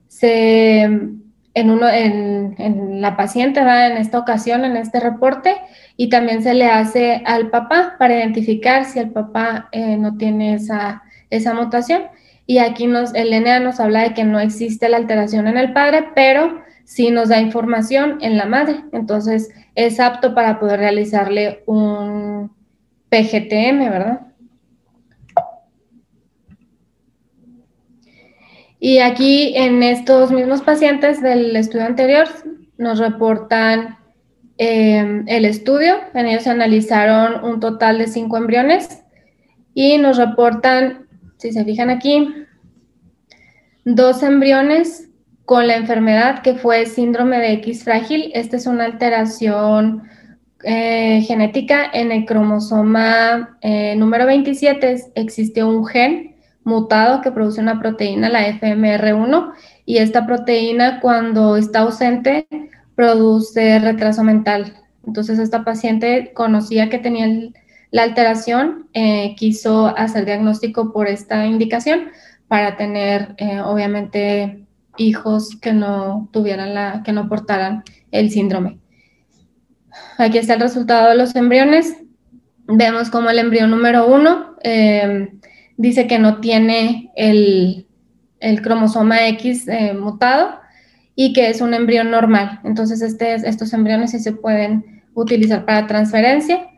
Se 0.06 0.82
en, 0.82 1.70
uno, 1.70 1.88
en, 1.88 3.00
la 3.00 3.16
paciente, 3.16 3.64
va 3.64 3.88
en 3.88 3.96
esta 3.96 4.20
ocasión, 4.20 4.64
en 4.64 4.76
este 4.76 5.00
reporte, 5.00 5.56
y 5.96 6.10
también 6.10 6.44
se 6.44 6.54
le 6.54 6.66
hace 6.66 7.22
al 7.26 7.50
papá 7.50 7.96
para 7.98 8.14
identificar 8.16 8.84
si 8.84 9.00
el 9.00 9.10
papá 9.10 9.68
eh, 9.72 9.96
no 9.96 10.16
tiene 10.16 10.54
esa, 10.54 11.02
esa 11.28 11.54
mutación. 11.54 12.04
Y 12.46 12.58
aquí 12.58 12.86
nos, 12.86 13.12
el 13.12 13.30
NA 13.42 13.58
nos 13.58 13.80
habla 13.80 14.04
de 14.04 14.14
que 14.14 14.22
no 14.22 14.38
existe 14.38 14.88
la 14.88 14.98
alteración 14.98 15.48
en 15.48 15.56
el 15.56 15.72
padre, 15.72 16.04
pero 16.14 16.62
sí 16.84 17.10
nos 17.10 17.30
da 17.30 17.40
información 17.40 18.18
en 18.20 18.36
la 18.36 18.46
madre. 18.46 18.84
Entonces 18.92 19.50
es 19.74 19.98
apto 19.98 20.36
para 20.36 20.60
poder 20.60 20.78
realizarle 20.78 21.64
un 21.66 22.52
PGTM, 23.10 23.90
¿verdad? 23.90 24.25
Y 28.78 28.98
aquí 28.98 29.56
en 29.56 29.82
estos 29.82 30.30
mismos 30.30 30.62
pacientes 30.62 31.22
del 31.22 31.56
estudio 31.56 31.86
anterior 31.86 32.28
nos 32.76 32.98
reportan 32.98 33.96
em, 34.58 35.24
el 35.28 35.44
estudio. 35.44 35.96
En 36.14 36.26
ellos 36.26 36.42
se 36.42 36.50
analizaron 36.50 37.44
un 37.44 37.60
total 37.60 37.98
de 37.98 38.06
cinco 38.06 38.36
embriones 38.36 39.02
y 39.74 39.98
nos 39.98 40.18
reportan, 40.18 41.06
si 41.38 41.52
se 41.52 41.64
fijan 41.64 41.90
aquí, 41.90 42.34
dos 43.84 44.22
embriones 44.22 45.08
con 45.46 45.66
la 45.66 45.76
enfermedad 45.76 46.42
que 46.42 46.54
fue 46.54 46.86
síndrome 46.86 47.38
de 47.38 47.52
X 47.54 47.84
frágil. 47.84 48.30
Esta 48.34 48.56
es 48.56 48.66
una 48.66 48.84
alteración 48.84 50.02
eh, 50.64 51.22
genética 51.26 51.88
en 51.92 52.12
el 52.12 52.26
cromosoma 52.26 53.58
eh, 53.62 53.94
número 53.96 54.26
27. 54.26 55.12
Existe 55.14 55.64
un 55.64 55.86
gen 55.86 56.35
mutado 56.66 57.20
que 57.20 57.30
produce 57.30 57.60
una 57.60 57.80
proteína, 57.80 58.28
la 58.28 58.48
FMR1, 58.48 59.52
y 59.84 59.98
esta 59.98 60.26
proteína 60.26 61.00
cuando 61.00 61.56
está 61.56 61.80
ausente 61.80 62.48
produce 62.96 63.78
retraso 63.78 64.24
mental. 64.24 64.74
Entonces 65.06 65.38
esta 65.38 65.64
paciente 65.64 66.32
conocía 66.34 66.90
que 66.90 66.98
tenía 66.98 67.28
la 67.92 68.02
alteración, 68.02 68.88
eh, 68.94 69.36
quiso 69.36 69.86
hacer 69.96 70.24
diagnóstico 70.24 70.92
por 70.92 71.06
esta 71.06 71.46
indicación 71.46 72.08
para 72.48 72.76
tener 72.76 73.36
eh, 73.38 73.60
obviamente 73.60 74.64
hijos 74.96 75.56
que 75.60 75.72
no 75.72 76.28
tuvieran 76.32 76.74
la, 76.74 77.02
que 77.04 77.12
no 77.12 77.28
portaran 77.28 77.84
el 78.10 78.30
síndrome. 78.30 78.78
Aquí 80.18 80.38
está 80.38 80.54
el 80.54 80.60
resultado 80.60 81.10
de 81.10 81.16
los 81.16 81.36
embriones. 81.36 81.96
Vemos 82.66 83.08
como 83.08 83.30
el 83.30 83.38
embrión 83.38 83.70
número 83.70 84.08
uno 84.08 84.56
eh, 84.64 85.28
dice 85.76 86.06
que 86.06 86.18
no 86.18 86.40
tiene 86.40 87.10
el, 87.16 87.86
cromosoma 88.62 89.26
X 89.28 89.66
eh, 89.68 89.94
mutado 89.94 90.60
y 91.14 91.32
que 91.32 91.48
es 91.48 91.60
un 91.60 91.74
embrión 91.74 92.10
normal. 92.10 92.60
Entonces, 92.64 93.02
este, 93.02 93.34
estos 93.34 93.72
embriones 93.72 94.12
sí 94.12 94.18
se 94.20 94.32
pueden 94.32 95.02
utilizar 95.14 95.64
para 95.64 95.86
transferencia. 95.86 96.68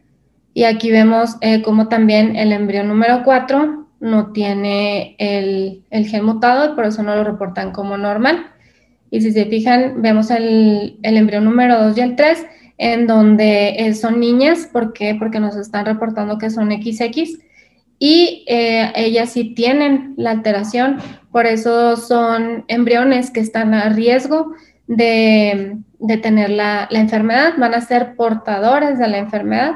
Y 0.55 0.65
aquí 0.65 0.91
vemos 0.91 1.37
eh, 1.41 1.63
como 1.63 1.89
también 1.89 2.37
el 2.37 2.53
embrión 2.53 2.89
número 2.89 3.23
4 3.25 3.87
no 4.01 4.33
tiene 4.33 5.17
el, 5.19 5.85
gen 6.07 6.25
mutado 6.25 6.77
por 6.77 6.85
eso 6.85 7.03
no 7.03 7.17
lo 7.17 7.25
reportan 7.25 7.73
como 7.73 7.97
normal. 7.97 8.47
Y 9.11 9.21
si 9.21 9.33
se 9.33 9.47
fijan, 9.47 10.03
vemos 10.03 10.31
el, 10.31 10.99
el 11.03 11.17
embrión 11.17 11.45
número 11.45 11.83
2 11.83 11.99
y 11.99 12.01
el 12.01 12.17
3, 12.17 12.47
en 12.77 13.07
donde 13.07 13.75
eh, 13.79 13.95
son 13.95 14.21
niñas. 14.21 14.69
¿Por 14.71 14.93
qué? 14.93 15.17
Porque 15.19 15.41
nos 15.41 15.57
están 15.57 15.87
reportando 15.87 16.39
que 16.39 16.51
son 16.51 16.71
XX 16.71 17.39
y 17.99 18.45
eh, 18.47 18.93
ellas 18.95 19.31
sí 19.31 19.55
tienen 19.55 20.15
la 20.17 20.31
alteración. 20.31 20.99
Por 21.33 21.47
eso 21.47 21.97
son 21.97 22.65
embriones 22.69 23.31
que 23.31 23.41
están 23.41 23.75
a 23.75 23.89
riesgo 23.89 24.55
de, 24.87 25.77
tener 26.23 26.51
la, 26.51 26.89
la 26.91 27.01
enfermedad. 27.01 27.55
Van 27.59 27.75
a 27.75 27.81
ser 27.81 28.17
portadores 28.17 28.99
de 28.99 29.09
la 29.09 29.19
enfermedad 29.19 29.73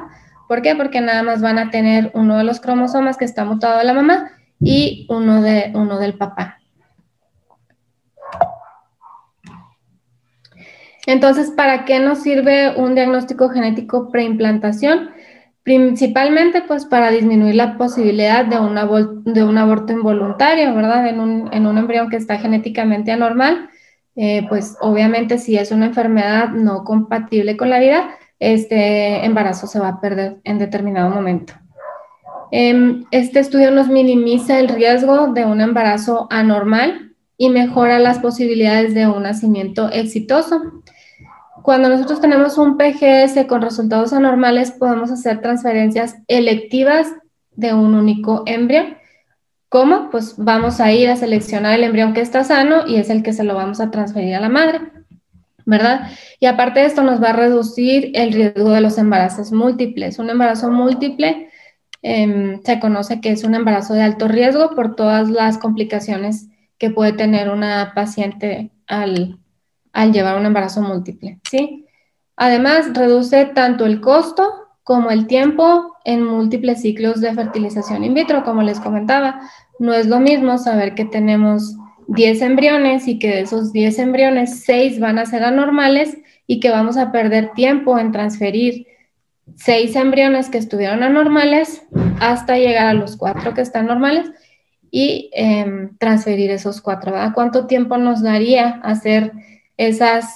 ¿Por 0.52 0.60
qué? 0.60 0.76
Porque 0.76 1.00
nada 1.00 1.22
más 1.22 1.40
van 1.40 1.58
a 1.58 1.70
tener 1.70 2.10
uno 2.12 2.36
de 2.36 2.44
los 2.44 2.60
cromosomas 2.60 3.16
que 3.16 3.24
está 3.24 3.42
mutado 3.46 3.78
de 3.78 3.84
la 3.84 3.94
mamá 3.94 4.32
y 4.60 5.06
uno, 5.08 5.40
de, 5.40 5.72
uno 5.74 5.98
del 5.98 6.12
papá. 6.12 6.58
Entonces, 11.06 11.52
¿para 11.56 11.86
qué 11.86 12.00
nos 12.00 12.22
sirve 12.22 12.76
un 12.76 12.94
diagnóstico 12.94 13.48
genético 13.48 14.10
preimplantación? 14.10 15.12
Principalmente, 15.62 16.62
pues, 16.62 16.86
para 16.86 17.10
disminuir 17.10 17.54
la 17.54 17.78
posibilidad 17.78 18.44
de, 18.44 18.58
un 18.58 18.78
aborto 19.58 19.92
involuntario, 19.92 20.74
¿verdad? 20.74 21.06
En 21.06 21.20
un, 21.20 21.48
en 21.52 21.66
un, 21.66 21.78
embrión 21.78 22.10
que 22.10 22.16
está 22.16 22.38
genéticamente 22.38 23.12
anormal, 23.12 23.70
eh, 24.16 24.44
pues, 24.48 24.76
obviamente, 24.80 25.38
si 25.38 25.56
es 25.56 25.70
una 25.70 25.86
enfermedad 25.86 26.48
no 26.50 26.82
compatible 26.84 27.56
con 27.56 27.70
la 27.70 27.78
vida, 27.78 28.10
este 28.40 29.24
embarazo 29.24 29.68
se 29.68 29.78
va 29.78 29.88
a 29.88 30.00
perder 30.00 30.38
en 30.42 30.58
determinado 30.58 31.10
momento. 31.10 31.54
Em, 32.50 33.04
este 33.12 33.38
estudio 33.38 33.70
nos 33.70 33.88
minimiza 33.88 34.58
el 34.58 34.68
riesgo 34.68 35.28
de 35.28 35.46
un 35.46 35.60
embarazo 35.60 36.26
anormal 36.28 37.14
y 37.38 37.48
mejora 37.48 37.98
las 37.98 38.18
posibilidades 38.18 38.94
de 38.94 39.06
un 39.06 39.22
nacimiento 39.22 39.90
exitoso. 39.90 40.60
Cuando 41.62 41.88
nosotros 41.88 42.20
tenemos 42.20 42.58
un 42.58 42.76
PGS 42.76 43.46
con 43.46 43.62
resultados 43.62 44.12
anormales, 44.12 44.72
podemos 44.72 45.10
hacer 45.10 45.40
transferencias 45.40 46.16
electivas 46.28 47.12
de 47.52 47.74
un 47.74 47.94
único 47.94 48.42
embrión. 48.46 48.96
¿Cómo? 49.68 50.10
Pues 50.10 50.34
vamos 50.36 50.80
a 50.80 50.92
ir 50.92 51.08
a 51.08 51.16
seleccionar 51.16 51.74
el 51.74 51.84
embrión 51.84 52.12
que 52.12 52.20
está 52.20 52.44
sano 52.44 52.86
y 52.86 52.96
es 52.96 53.10
el 53.10 53.22
que 53.22 53.32
se 53.32 53.44
lo 53.44 53.54
vamos 53.54 53.80
a 53.80 53.90
transferir 53.90 54.34
a 54.34 54.40
la 54.40 54.48
madre. 54.48 54.80
¿verdad? 55.64 56.10
Y 56.40 56.46
aparte 56.46 56.80
de 56.80 56.86
esto 56.86 57.02
nos 57.02 57.22
va 57.22 57.30
a 57.30 57.34
reducir 57.34 58.10
el 58.14 58.32
riesgo 58.32 58.70
de 58.70 58.80
los 58.80 58.98
embarazos 58.98 59.52
múltiples. 59.52 60.18
Un 60.18 60.30
embarazo 60.30 60.70
múltiple 60.70 61.50
em, 62.02 62.60
se 62.62 62.80
conoce 62.80 63.20
que 63.20 63.30
es 63.30 63.44
un 63.44 63.54
embarazo 63.54 63.94
de 63.94 64.02
alto 64.02 64.28
riesgo 64.28 64.74
por 64.74 64.96
todas 64.96 65.30
las 65.30 65.58
complicaciones 65.58 66.48
que 66.78 66.90
puede 66.90 67.12
tener 67.12 67.48
una 67.50 67.92
paciente 67.94 68.72
al, 68.86 69.38
llevar 70.06 70.38
un 70.38 70.46
embarazo 70.46 70.82
múltiple, 70.82 71.38
¿sí? 71.48 71.86
Además, 72.36 72.90
reduce 72.94 73.44
tanto 73.46 73.86
el 73.86 74.00
costo 74.00 74.52
como 74.82 75.10
el 75.10 75.26
tiempo 75.26 75.96
en 76.04 76.24
múltiples 76.24 76.82
ciclos 76.82 77.20
de 77.20 77.34
fertilización 77.34 78.04
in 78.04 78.14
vitro, 78.14 78.42
como 78.44 78.62
les 78.62 78.80
comentaba. 78.80 79.40
No 79.78 79.92
es 79.94 80.06
lo 80.06 80.18
mismo 80.18 80.58
saber 80.58 80.94
que 80.94 81.04
tenemos 81.04 81.76
10 82.08 82.42
embriones 82.42 83.06
y 83.06 83.18
que 83.18 83.28
de 83.28 83.40
esos 83.42 83.72
10 83.72 83.98
embriones, 83.98 84.60
6 84.64 84.98
van 84.98 85.18
a 85.18 85.26
ser 85.26 85.44
anormales 85.44 86.16
y 86.46 86.60
que 86.60 86.70
vamos 86.70 86.96
a 86.96 87.12
perder 87.12 87.52
tiempo 87.52 87.98
en 87.98 88.12
transferir 88.12 88.86
6 89.56 89.94
embriones 89.96 90.48
que 90.48 90.58
estuvieron 90.58 91.02
anormales 91.02 91.86
hasta 92.20 92.56
llegar 92.56 92.86
a 92.86 92.94
los 92.94 93.16
4 93.16 93.54
que 93.54 93.60
están 93.60 93.86
normales 93.86 94.30
y 94.90 95.30
em, 95.32 95.96
transferir 95.98 96.50
esos 96.50 96.80
4. 96.80 97.14
¿Cuánto 97.34 97.66
tiempo 97.66 97.96
nos 97.96 98.22
daría 98.22 98.80
hacer 98.82 99.32
esas 99.86 100.26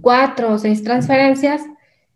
4 0.00 0.52
o 0.52 0.58
6 0.58 0.84
transferencias 0.84 1.62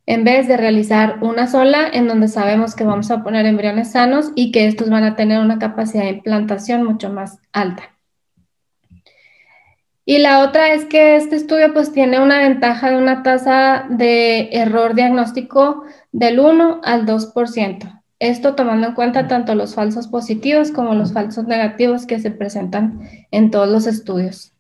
en 0.07 0.25
vez 0.25 0.49
de 0.49 0.57
realizar 0.57 1.19
una 1.23 1.47
sola 1.47 1.89
en 1.93 2.09
donde 2.09 2.29
sabemos 2.29 2.75
que 2.75 2.85
vamos 2.85 3.11
a 3.11 3.23
poner 3.23 3.47
embriones 3.47 3.93
sanos 3.93 4.33
y 4.35 4.51
que 4.51 4.67
estos 4.67 4.91
van 4.91 5.05
a 5.05 5.15
tener 5.15 5.41
una 5.41 5.59
capacidad 5.59 6.05
de 6.05 6.11
implantación 6.11 6.83
mucho 6.83 7.11
más 7.11 7.39
alta? 7.53 7.83
Y 10.05 10.19
la 10.19 10.41
otra 10.41 10.73
es 10.75 10.87
que 10.87 11.15
este 11.15 11.37
estudio 11.37 11.73
pues 11.73 11.93
tiene 11.93 12.19
una 12.19 12.41
ventaja 12.41 12.91
de 12.91 12.97
una 12.97 13.23
tasa 13.23 13.87
de 13.89 14.49
error 14.51 14.95
diagnóstico 14.95 15.85
del 16.11 16.41
1 16.41 16.81
al 16.83 17.07
2%. 17.07 18.03
Esto 18.19 18.55
tomando 18.57 18.89
en 18.89 18.95
cuenta 18.95 19.29
tanto 19.29 19.55
los 19.55 19.77
falsos 19.77 20.09
positivos 20.09 20.73
como 20.73 20.95
los 20.95 21.13
falsos 21.13 21.47
negativos 21.47 22.07
que 22.07 22.19
se 22.19 22.33
presentan 22.33 23.01
en 23.31 23.53
todos 23.53 23.69
los 23.69 23.87
estudios. 23.87 24.53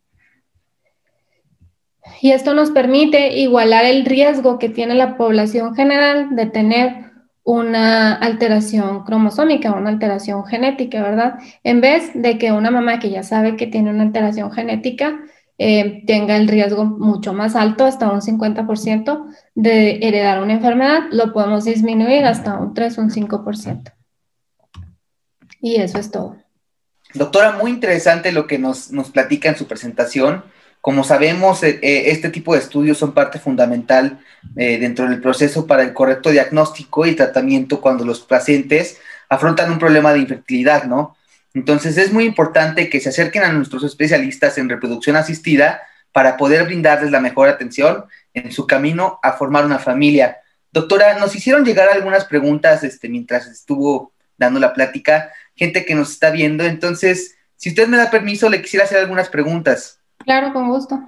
Y 2.21 2.33
esto 2.33 2.55
nos 2.55 2.71
permite 2.71 3.39
igualar 3.39 3.85
el 3.85 4.05
riesgo 4.05 4.59
que 4.59 4.69
tiene 4.69 4.95
la 4.95 5.17
población 5.17 5.75
general 5.75 6.37
de 6.37 6.47
tener 6.47 7.11
una 7.43 8.15
alteración 8.15 9.05
cromosómica, 9.05 9.73
una 9.73 9.91
alteración 9.91 10.45
genética, 10.47 11.03
¿verdad? 11.03 11.39
En 11.65 11.81
vez 11.81 12.11
de 12.15 12.39
que 12.39 12.53
una 12.53 12.71
mamá 12.71 12.99
que 12.99 13.11
ya 13.11 13.23
sabe 13.23 13.57
que 13.57 13.67
tiene 13.67 13.91
una 13.91 14.03
alteración 14.03 14.53
genética 14.53 15.21
eh, 15.59 16.05
tenga 16.07 16.37
el 16.37 16.49
riesgo 16.49 16.85
mucho 16.85 17.35
más 17.35 17.55
alto, 17.57 17.85
hasta 17.85 18.11
un 18.11 18.21
50% 18.21 19.27
de 19.55 19.99
heredar 20.03 20.43
una 20.43 20.55
enfermedad, 20.55 21.03
lo 21.11 21.33
podemos 21.33 21.65
disminuir 21.65 22.25
hasta 22.25 22.59
un 22.59 22.73
3 22.73 22.99
o 22.99 23.03
un 23.03 23.11
5%. 23.11 23.93
Y 25.61 25.77
eso 25.77 25.99
es 25.99 26.11
todo. 26.11 26.37
Doctora, 27.13 27.53
muy 27.53 27.73
interesante 27.73 28.33
lo 28.33 28.47
que 28.47 28.59
nos, 28.59 28.93
nos 28.93 29.11
platica 29.11 29.49
en 29.49 29.57
su 29.57 29.67
presentación. 29.67 30.45
Como 30.81 31.05
sabemos, 31.05 31.63
eh, 31.63 31.79
eh, 31.83 32.05
este 32.07 32.31
tipo 32.31 32.55
de 32.55 32.61
estudios 32.61 32.99
son 32.99 33.13
parte 33.13 33.39
fundamental 33.39 34.19
dentro 34.55 35.07
del 35.07 35.21
proceso 35.21 35.67
para 35.67 35.83
el 35.83 35.93
correcto 35.93 36.31
diagnóstico 36.31 37.05
y 37.05 37.15
tratamiento 37.15 37.83
cuando 37.83 38.07
los 38.07 38.21
pacientes 38.21 38.99
afrontan 39.29 39.71
un 39.71 39.79
problema 39.79 40.15
de 40.15 40.21
infertilidad, 40.21 40.85
¿no? 40.85 41.15
Entonces 41.53 41.99
es 41.99 42.13
muy 42.13 42.25
importante 42.25 42.89
que 42.89 43.01
se 43.01 43.11
acerquen 43.11 43.43
a 43.43 43.53
nuestros 43.53 43.85
especialistas 43.85 44.57
en 44.57 44.69
reproducción 44.69 45.17
asistida 45.17 45.83
para 46.13 46.37
poder 46.37 46.65
brindarles 46.65 47.11
la 47.11 47.21
mejor 47.21 47.49
atención 47.49 48.05
en 48.35 48.53
su 48.53 48.67
camino 48.67 49.19
a 49.23 49.33
formar 49.33 49.65
una 49.65 49.79
familia. 49.79 50.39
Doctora, 50.73 51.19
nos 51.19 51.35
hicieron 51.35 51.65
llegar 51.65 51.89
algunas 51.89 52.25
preguntas 52.25 52.85
este, 52.85 53.09
mientras 53.09 53.47
estuvo 53.47 54.13
dando 54.37 54.61
la 54.61 54.73
plática, 54.73 55.33
gente 55.55 55.85
que 55.85 55.95
nos 55.95 56.11
está 56.13 56.31
viendo. 56.31 56.65
Entonces, 56.65 57.37
si 57.57 57.71
usted 57.71 57.89
me 57.89 57.97
da 57.97 58.11
permiso, 58.11 58.49
le 58.49 58.63
quisiera 58.63 58.85
hacer 58.85 58.99
algunas 58.99 59.29
preguntas. 59.29 60.00
Claro, 60.25 60.53
con 60.53 60.69
gusto. 60.69 60.99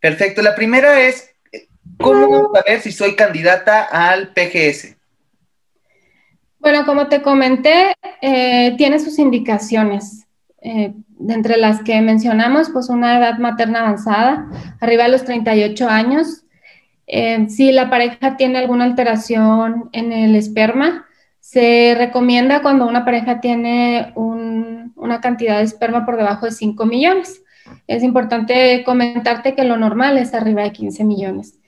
Perfecto. 0.00 0.42
La 0.42 0.54
primera 0.54 1.00
es, 1.00 1.30
¿cómo 1.98 2.52
saber 2.54 2.80
si 2.80 2.92
soy 2.92 3.16
candidata 3.16 3.82
al 3.82 4.32
PGS? 4.32 4.96
Bueno, 6.58 6.84
como 6.84 7.08
te 7.08 7.22
comenté, 7.22 7.94
eh, 8.20 8.74
tiene 8.76 8.98
sus 8.98 9.18
indicaciones. 9.18 10.26
Eh, 10.60 10.92
entre 11.28 11.56
las 11.56 11.82
que 11.82 12.00
mencionamos, 12.00 12.70
pues 12.70 12.88
una 12.88 13.18
edad 13.18 13.38
materna 13.38 13.80
avanzada, 13.80 14.48
arriba 14.80 15.04
de 15.04 15.10
los 15.10 15.24
38 15.24 15.88
años. 15.88 16.42
Eh, 17.06 17.46
si 17.48 17.70
la 17.72 17.88
pareja 17.88 18.36
tiene 18.36 18.58
alguna 18.58 18.84
alteración 18.84 19.88
en 19.92 20.12
el 20.12 20.34
esperma, 20.34 21.06
se 21.38 21.94
recomienda 21.96 22.62
cuando 22.62 22.88
una 22.88 23.04
pareja 23.04 23.40
tiene 23.40 24.12
una 24.16 25.20
cantidad 25.20 25.58
de 25.58 25.64
esperma 25.64 26.04
por 26.04 26.16
debajo 26.16 26.46
de 26.46 26.52
5 26.52 26.84
millones. 26.84 27.42
Es 27.86 28.02
importante 28.02 28.82
comentarte 28.84 29.54
que 29.54 29.64
lo 29.64 29.76
normal 29.76 30.18
es 30.18 30.34
arriba 30.34 30.62
de 30.62 30.72
15 30.72 31.04
millones 31.04 31.58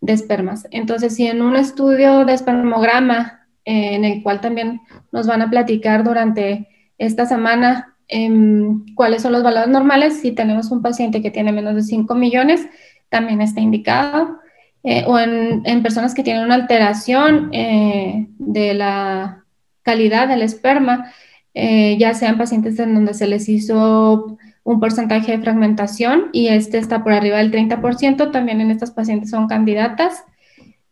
de 0.00 0.12
espermas. 0.12 0.66
Entonces, 0.70 1.14
si 1.14 1.26
en 1.26 1.42
un 1.42 1.56
estudio 1.56 2.24
de 2.24 2.34
espermograma 2.34 3.38
en 3.68 4.04
el 4.04 4.22
cual 4.22 4.40
también 4.40 4.80
nos 5.12 5.26
van 5.26 5.42
a 5.42 5.50
platicar 5.50 6.02
durante 6.02 6.68
esta 6.96 7.26
semana 7.26 7.94
em, 8.08 8.84
cuáles 8.94 9.20
son 9.22 9.32
los 9.32 9.42
valores 9.42 9.68
normales. 9.68 10.20
Si 10.20 10.32
tenemos 10.32 10.70
un 10.70 10.80
paciente 10.80 11.20
que 11.20 11.30
tiene 11.30 11.52
menos 11.52 11.74
de 11.74 11.82
5 11.82 12.14
millones, 12.14 12.66
también 13.10 13.42
está 13.42 13.60
indicado. 13.60 14.38
Eh, 14.84 15.04
o 15.06 15.18
en, 15.18 15.82
personas 15.82 16.14
que 16.14 16.22
tienen 16.22 16.44
una 16.44 16.54
alteración 16.54 17.50
eh, 17.52 18.28
de 18.38 18.72
la 18.72 19.44
calidad 19.82 20.28
del 20.28 20.42
esperma, 20.42 21.12
eh, 21.52 21.98
ya 21.98 22.14
sean 22.14 22.38
pacientes 22.38 22.78
en 22.78 22.94
donde 22.94 23.12
se 23.12 23.26
les 23.26 23.48
hizo 23.50 24.38
un 24.68 24.80
porcentaje 24.80 25.32
de 25.32 25.42
fragmentación 25.42 26.28
y 26.30 26.48
este 26.48 26.76
está 26.76 27.02
por 27.02 27.14
arriba 27.14 27.38
del 27.38 27.50
30%, 27.50 28.30
también 28.30 28.60
en 28.60 28.70
estas 28.70 28.90
pacientes 28.90 29.30
son 29.30 29.48
candidatas 29.48 30.24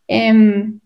en, 0.09 0.81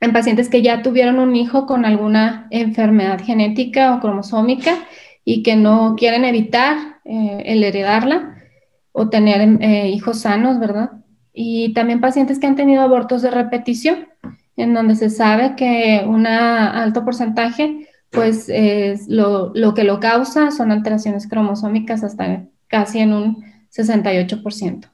en 0.00 0.12
pacientes 0.14 0.48
que 0.48 0.62
ya 0.62 0.80
tuvieron 0.80 1.18
un 1.18 1.36
hijo 1.36 1.66
con 1.66 1.84
alguna 1.84 2.46
enfermedad 2.48 3.22
genética 3.22 3.94
o 3.94 4.00
cromosómica 4.00 4.74
y 5.22 5.42
que 5.42 5.54
no 5.54 5.96
quieren 5.98 6.24
evitar 6.24 6.78
eh, 7.04 7.42
el 7.44 7.62
heredarla 7.62 8.38
o 8.92 9.10
tener 9.10 9.58
eh, 9.60 9.90
hijos 9.90 10.20
sanos, 10.20 10.58
¿verdad? 10.58 10.92
Y 11.34 11.74
también 11.74 12.00
pacientes 12.00 12.38
que 12.38 12.46
han 12.46 12.56
tenido 12.56 12.80
abortos 12.80 13.20
de 13.20 13.32
repetición, 13.32 14.08
en 14.56 14.72
donde 14.72 14.94
se 14.94 15.10
sabe 15.10 15.56
que 15.56 16.04
un 16.06 16.26
alto 16.26 17.04
porcentaje, 17.04 17.86
pues 18.10 18.50
lo, 19.08 19.52
lo, 19.54 19.74
que 19.74 19.84
lo 19.84 20.00
causa 20.00 20.50
son 20.50 20.72
alteraciones 20.72 21.28
cromosómicas 21.28 22.02
hasta 22.02 22.44
casi 22.68 22.98
en 23.00 23.12
un 23.12 23.44
68%. 23.72 24.88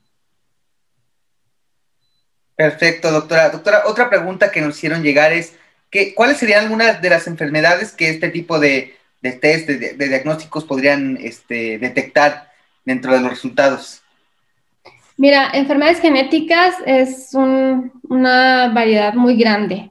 Perfecto, 2.57 3.11
doctora. 3.11 3.51
Doctora, 3.51 3.83
otra 3.87 4.09
pregunta 4.09 4.51
que 4.51 4.61
nos 4.61 4.77
hicieron 4.77 5.03
llegar 5.03 5.33
es, 5.33 5.55
que, 5.91 6.15
¿cuáles 6.15 6.39
serían 6.39 6.65
algunas 6.65 7.01
de 7.01 7.11
las 7.11 7.27
enfermedades 7.27 7.93
que 7.93 8.09
este 8.09 8.31
tipo 8.31 8.59
de, 8.59 8.97
de 9.23 9.33
test, 9.33 9.69
de, 9.69 10.09
diagnósticos 10.09 10.65
podrían 10.65 11.19
este, 11.21 11.79
detectar 11.79 12.51
dentro 12.85 13.13
de 13.13 13.21
los 13.21 13.31
resultados? 13.31 14.03
Mira, 15.19 15.51
enfermedades 15.55 16.01
genéticas 16.01 16.75
es 16.85 17.31
una 17.35 18.69
variedad 18.75 19.15
muy 19.15 19.37
grande, 19.37 19.91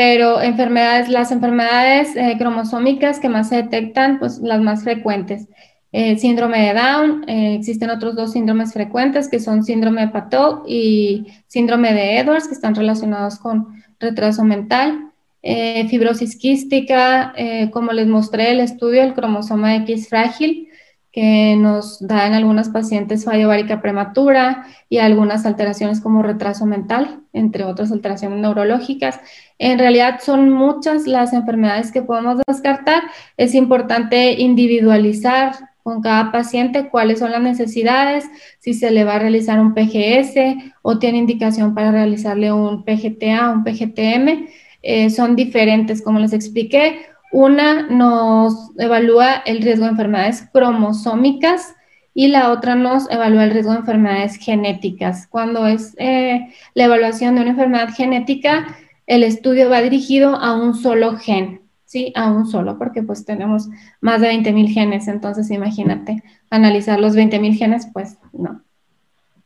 pero 0.00 0.40
enfermedades, 0.40 1.10
las 1.10 1.30
enfermedades 1.30 2.16
eh, 2.16 2.36
cromosómicas 2.38 3.20
que 3.20 3.28
más 3.28 3.50
se 3.50 3.56
detectan, 3.56 4.18
pues 4.18 4.38
las 4.38 4.58
más 4.62 4.82
frecuentes. 4.82 5.46
Eh, 5.92 6.16
síndrome 6.16 6.58
de 6.58 6.72
Down, 6.72 7.28
eh, 7.28 7.56
existen 7.56 7.90
otros 7.90 8.16
dos 8.16 8.32
síndromes 8.32 8.72
frecuentes 8.72 9.28
que 9.28 9.38
son 9.40 9.62
síndrome 9.62 10.00
de 10.00 10.08
Patot 10.08 10.64
y 10.66 11.26
síndrome 11.48 11.92
de 11.92 12.16
Edwards, 12.16 12.48
que 12.48 12.54
están 12.54 12.74
relacionados 12.74 13.38
con 13.38 13.82
retraso 13.98 14.42
mental. 14.42 15.10
Fibrosis 15.42 16.34
quística, 16.36 17.34
como 17.70 17.92
les 17.92 18.06
mostré 18.06 18.52
el 18.52 18.60
estudio, 18.60 19.02
el 19.02 19.12
cromosoma 19.12 19.76
X 19.76 20.08
frágil, 20.08 20.69
que 21.12 21.56
nos 21.56 22.06
da 22.06 22.26
en 22.26 22.34
algunas 22.34 22.68
pacientes 22.68 23.24
fallo 23.24 23.48
ovárica 23.48 23.82
prematura 23.82 24.66
y 24.88 24.98
algunas 24.98 25.44
alteraciones 25.44 26.00
como 26.00 26.22
retraso 26.22 26.66
mental, 26.66 27.20
entre 27.32 27.64
otras 27.64 27.90
alteraciones 27.90 28.38
neurológicas. 28.38 29.20
En 29.58 29.78
realidad 29.78 30.20
son 30.20 30.50
muchas 30.50 31.06
las 31.06 31.32
enfermedades 31.32 31.90
que 31.90 32.02
podemos 32.02 32.40
descartar. 32.46 33.02
Es 33.36 33.54
importante 33.54 34.40
individualizar 34.40 35.54
con 35.82 36.02
cada 36.02 36.30
paciente 36.30 36.88
cuáles 36.90 37.18
son 37.18 37.32
las 37.32 37.42
necesidades, 37.42 38.28
si 38.58 38.74
se 38.74 38.90
le 38.90 39.04
va 39.04 39.14
a 39.14 39.18
realizar 39.18 39.58
un 39.58 39.74
PGS 39.74 40.72
o 40.82 40.98
tiene 40.98 41.18
indicación 41.18 41.74
para 41.74 41.90
realizarle 41.90 42.52
un 42.52 42.84
PGTA, 42.84 43.50
un 43.50 43.64
PGTM. 43.64 44.48
Eh, 44.82 45.10
son 45.10 45.36
diferentes, 45.36 46.02
como 46.02 46.18
les 46.20 46.32
expliqué. 46.32 47.00
Una 47.32 47.82
nos 47.82 48.70
evalúa 48.78 49.34
el 49.46 49.62
riesgo 49.62 49.84
de 49.84 49.92
enfermedades 49.92 50.48
cromosómicas 50.52 51.74
y 52.12 52.28
la 52.28 52.50
otra 52.50 52.74
nos 52.74 53.08
evalúa 53.10 53.44
el 53.44 53.52
riesgo 53.52 53.72
de 53.72 53.78
enfermedades 53.78 54.36
genéticas. 54.36 55.26
Cuando 55.28 55.66
es 55.66 55.94
eh, 55.98 56.52
la 56.74 56.84
evaluación 56.84 57.34
de 57.34 57.42
una 57.42 57.50
enfermedad 57.50 57.94
genética, 57.94 58.76
el 59.06 59.22
estudio 59.22 59.70
va 59.70 59.80
dirigido 59.80 60.34
a 60.34 60.54
un 60.54 60.74
solo 60.74 61.16
gen. 61.16 61.60
¿sí? 61.90 62.12
A 62.14 62.30
un 62.30 62.46
solo, 62.46 62.78
porque 62.78 63.02
pues 63.02 63.24
tenemos 63.24 63.68
más 64.00 64.20
de 64.20 64.30
20.000 64.30 64.72
genes, 64.72 65.08
entonces 65.08 65.50
imagínate, 65.50 66.22
analizar 66.48 67.00
los 67.00 67.16
20.000 67.16 67.58
genes, 67.58 67.88
pues 67.92 68.16
no. 68.32 68.62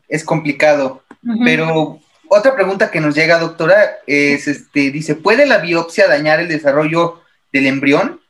Es 0.08 0.24
complicado, 0.24 1.02
pero 1.42 2.00
otra 2.28 2.54
pregunta 2.54 2.90
que 2.90 3.00
nos 3.00 3.14
llega, 3.14 3.38
doctora, 3.38 3.78
es, 4.06 4.46
este, 4.46 4.90
dice, 4.90 5.14
¿puede 5.14 5.46
la 5.46 5.56
biopsia 5.58 6.06
dañar 6.06 6.38
el 6.38 6.48
desarrollo 6.48 7.22
del 7.54 7.66
embrión? 7.66 8.20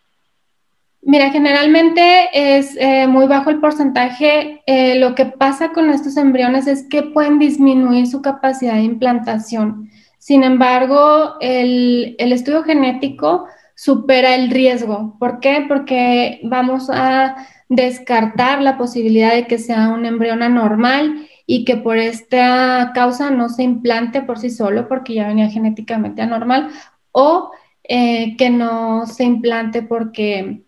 Mira, 1.03 1.31
generalmente 1.31 2.29
es 2.33 2.77
eh, 2.79 3.07
muy 3.07 3.27
bajo 3.27 3.51
el 3.51 3.59
porcentaje. 3.59 4.63
Eh, 4.67 4.99
lo 4.99 5.15
que 5.15 5.27
pasa 5.27 5.73
con 5.73 5.91
estos 5.91 6.17
embriones 6.17 6.67
es 6.67 6.87
que 6.89 7.03
pueden 7.03 7.39
disminuir 7.39 8.07
su 8.07 8.23
capacidad 8.23 8.75
de 8.75 8.83
implantación. 8.83 9.91
Sin 10.19 10.45
embargo, 10.45 11.35
el, 11.41 12.17
el 12.19 12.33
estudio 12.33 12.63
genético 12.63 13.47
supera 13.75 14.35
el 14.35 14.51
riesgo. 14.51 15.17
¿Por 15.19 15.41
qué? 15.41 15.65
Porque 15.69 16.41
vamos 16.45 16.89
a 16.91 17.37
descartar 17.69 18.63
la 18.63 18.79
posibilidad 18.79 19.35
de 19.35 19.47
que 19.47 19.59
sea 19.59 19.89
un 19.89 20.07
embrión 20.07 20.43
anormal 20.43 21.29
y 21.47 21.65
que 21.65 21.77
por 21.77 21.99
esta 21.99 22.93
causa 22.95 23.31
no 23.31 23.49
se 23.49 23.63
implante 23.63 24.23
por 24.23 24.39
sí 24.39 24.49
solo 24.49 24.89
porque 24.89 25.15
ya 25.15 25.29
venía 25.29 25.51
genéticamente 25.51 26.23
anormal 26.23 26.71
o 27.13 27.51
eh, 27.85 28.37
que 28.37 28.51
no 28.51 29.07
se 29.07 29.25
implante 29.25 29.83
porque 29.83 30.63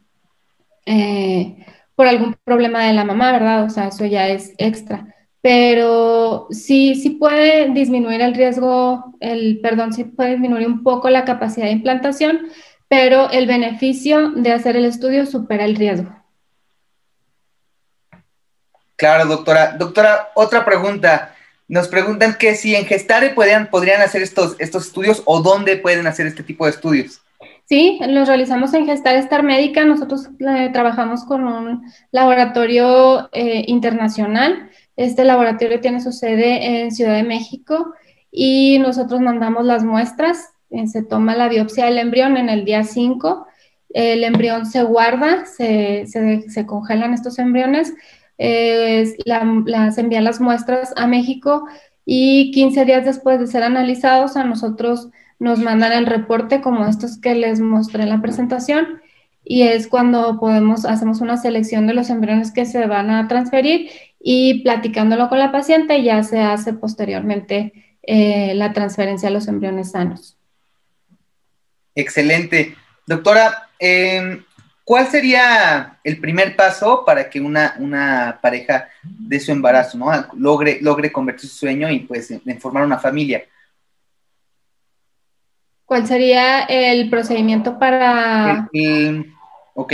eh, 0.84 1.66
por 1.94 2.06
algún 2.06 2.36
problema 2.44 2.84
de 2.84 2.92
la 2.92 3.04
mamá, 3.04 3.32
¿verdad? 3.32 3.64
O 3.64 3.70
sea, 3.70 3.88
eso 3.88 4.04
ya 4.04 4.28
es 4.28 4.52
extra. 4.58 5.14
Pero 5.40 6.48
sí, 6.50 6.94
sí 6.94 7.10
puede 7.10 7.70
disminuir 7.72 8.20
el 8.20 8.34
riesgo, 8.34 9.14
el, 9.20 9.60
perdón, 9.60 9.92
sí 9.92 10.04
puede 10.04 10.32
disminuir 10.32 10.66
un 10.66 10.82
poco 10.82 11.08
la 11.08 11.24
capacidad 11.24 11.66
de 11.66 11.72
implantación, 11.72 12.48
pero 12.88 13.30
el 13.30 13.46
beneficio 13.46 14.32
de 14.32 14.52
hacer 14.52 14.76
el 14.76 14.84
estudio 14.84 15.24
supera 15.24 15.64
el 15.64 15.76
riesgo. 15.76 16.10
Claro, 18.96 19.26
doctora. 19.26 19.76
Doctora, 19.76 20.30
otra 20.34 20.64
pregunta. 20.64 21.35
Nos 21.68 21.88
preguntan 21.88 22.36
que 22.38 22.54
si 22.54 22.74
en 22.74 22.86
Gestare 22.86 23.30
podrían, 23.30 23.68
podrían 23.68 24.02
hacer 24.02 24.22
estos, 24.22 24.56
estos 24.58 24.86
estudios 24.86 25.22
o 25.24 25.40
dónde 25.42 25.76
pueden 25.76 26.06
hacer 26.06 26.26
este 26.26 26.42
tipo 26.42 26.64
de 26.64 26.70
estudios. 26.70 27.22
Sí, 27.64 27.98
los 28.06 28.28
realizamos 28.28 28.72
en 28.74 28.86
Gestare 28.86 29.18
Star 29.18 29.42
Médica. 29.42 29.84
Nosotros 29.84 30.28
eh, 30.38 30.70
trabajamos 30.72 31.24
con 31.24 31.44
un 31.44 31.82
laboratorio 32.12 33.28
eh, 33.32 33.64
internacional. 33.66 34.70
Este 34.96 35.24
laboratorio 35.24 35.80
tiene 35.80 36.00
su 36.00 36.12
sede 36.12 36.82
en 36.82 36.92
Ciudad 36.92 37.14
de 37.14 37.24
México 37.24 37.94
y 38.30 38.78
nosotros 38.78 39.20
mandamos 39.20 39.64
las 39.64 39.84
muestras 39.84 40.50
eh, 40.70 40.88
se 40.88 41.02
toma 41.02 41.36
la 41.36 41.48
biopsia 41.48 41.86
del 41.86 41.98
embrión 41.98 42.36
en 42.36 42.48
el 42.48 42.64
día 42.64 42.82
5, 42.82 43.46
el 43.90 44.24
embrión 44.24 44.66
se 44.66 44.82
guarda, 44.82 45.46
se, 45.46 46.06
se, 46.06 46.66
congelan 46.66 47.14
estos 47.14 47.38
embriones, 47.38 47.94
las 48.38 49.98
envían 49.98 50.24
las 50.24 50.40
muestras 50.40 50.92
a 50.96 51.06
México 51.06 51.66
y 52.04 52.50
15 52.52 52.84
días 52.84 53.04
después 53.04 53.40
de 53.40 53.46
ser 53.46 53.62
analizados 53.62 54.36
a 54.36 54.44
nosotros 54.44 55.08
nos 55.38 55.58
mandan 55.58 55.92
el 55.92 56.06
reporte 56.06 56.60
como 56.60 56.86
estos 56.86 57.18
que 57.18 57.34
les 57.34 57.60
mostré 57.60 58.04
en 58.04 58.10
la 58.10 58.22
presentación 58.22 59.00
y 59.44 59.62
es 59.62 59.86
cuando 59.86 60.38
podemos, 60.40 60.84
hacemos 60.84 61.20
una 61.20 61.36
selección 61.36 61.86
de 61.86 61.94
los 61.94 62.10
embriones 62.10 62.50
que 62.50 62.66
se 62.66 62.86
van 62.86 63.10
a 63.10 63.28
transferir 63.28 63.90
y 64.18 64.62
platicándolo 64.62 65.28
con 65.28 65.38
la 65.38 65.52
paciente 65.52 66.02
ya 66.02 66.22
se 66.24 66.40
hace 66.40 66.72
posteriormente 66.72 67.72
eh, 68.02 68.54
la 68.54 68.72
transferencia 68.72 69.28
a 69.28 69.32
los 69.32 69.46
embriones 69.46 69.92
sanos. 69.92 70.36
Excelente. 71.94 72.76
Doctora, 73.06 73.68
em, 73.78 74.42
¿cuál 74.86 75.08
sería 75.08 75.98
el 76.04 76.20
primer 76.20 76.54
paso 76.54 77.04
para 77.04 77.28
que 77.28 77.40
una, 77.40 78.38
pareja 78.40 78.88
de 79.02 79.40
su 79.40 79.50
embarazo 79.50 79.98
¿no? 79.98 80.12
logre, 80.36 80.78
logre 80.80 81.10
convertir 81.10 81.50
su 81.50 81.56
sueño 81.56 81.90
y 81.90 82.00
pues 82.00 82.30
en 82.30 82.60
formar 82.60 82.84
una 82.84 82.96
familia? 82.96 83.44
¿Cuál 85.84 86.06
sería 86.06 86.62
el 86.64 87.10
procedimiento 87.10 87.78
para...? 87.78 88.68
ok. 89.74 89.92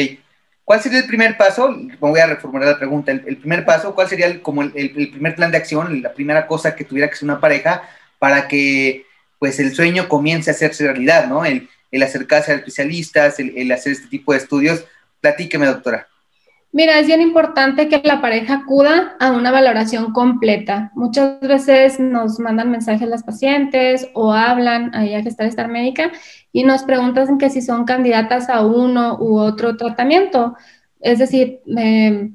¿Cuál 0.62 0.80
sería 0.80 0.98
el 1.00 1.06
primer 1.06 1.38
paso? 1.38 1.74
Voy 1.98 2.20
a 2.20 2.26
reformular 2.26 2.68
la 2.68 2.78
pregunta. 2.78 3.12
El, 3.12 3.38
primer 3.38 3.64
paso, 3.64 3.94
¿cuál 3.94 4.08
sería 4.08 4.26
el, 4.26 4.42
como 4.42 4.62
el, 4.62 4.72
el, 4.74 5.10
primer 5.10 5.34
plan 5.34 5.50
de 5.50 5.56
acción, 5.56 6.02
la 6.02 6.12
primera 6.12 6.46
cosa 6.46 6.76
que 6.76 6.84
tuviera 6.84 7.08
que 7.08 7.16
ser 7.16 7.24
una 7.24 7.40
pareja 7.40 7.82
para 8.18 8.46
que 8.46 9.06
pues 9.38 9.58
el 9.58 9.74
sueño 9.74 10.06
comience 10.06 10.50
a 10.50 10.54
hacerse 10.54 10.84
realidad, 10.84 11.26
¿no? 11.28 11.44
El, 11.46 11.68
el 11.92 12.02
acercarse 12.02 12.50
a 12.50 12.54
especialistas, 12.56 13.38
el, 13.38 13.70
hacer 13.70 13.92
este 13.92 14.08
tipo 14.08 14.32
de 14.32 14.38
estudios. 14.38 14.84
Platíqueme, 15.20 15.66
doctora. 15.66 16.08
Mira, 16.72 16.98
es 16.98 17.06
bien 17.06 17.20
importante 17.20 17.88
que 17.88 18.00
la 18.02 18.22
pareja 18.22 18.54
acuda 18.54 19.14
a 19.20 19.30
una 19.30 19.50
valoración 19.50 20.12
completa. 20.14 20.90
Muchas 20.94 21.38
veces 21.40 22.00
nos 22.00 22.40
mandan 22.40 22.70
mensajes 22.70 23.06
las 23.06 23.22
pacientes 23.22 24.08
o 24.14 24.32
hablan 24.32 24.94
ahí 24.94 25.14
a 25.14 25.22
gestar 25.22 25.46
estar 25.46 25.68
médica 25.68 26.10
y 26.50 26.64
nos 26.64 26.82
preguntan 26.84 27.36
que 27.36 27.50
si 27.50 27.60
son 27.60 27.84
candidatas 27.84 28.48
a 28.48 28.64
uno 28.64 29.18
u 29.20 29.38
otro 29.38 29.76
tratamiento. 29.76 30.56
Es 31.00 31.18
decir, 31.18 31.60
eh, 31.76 32.30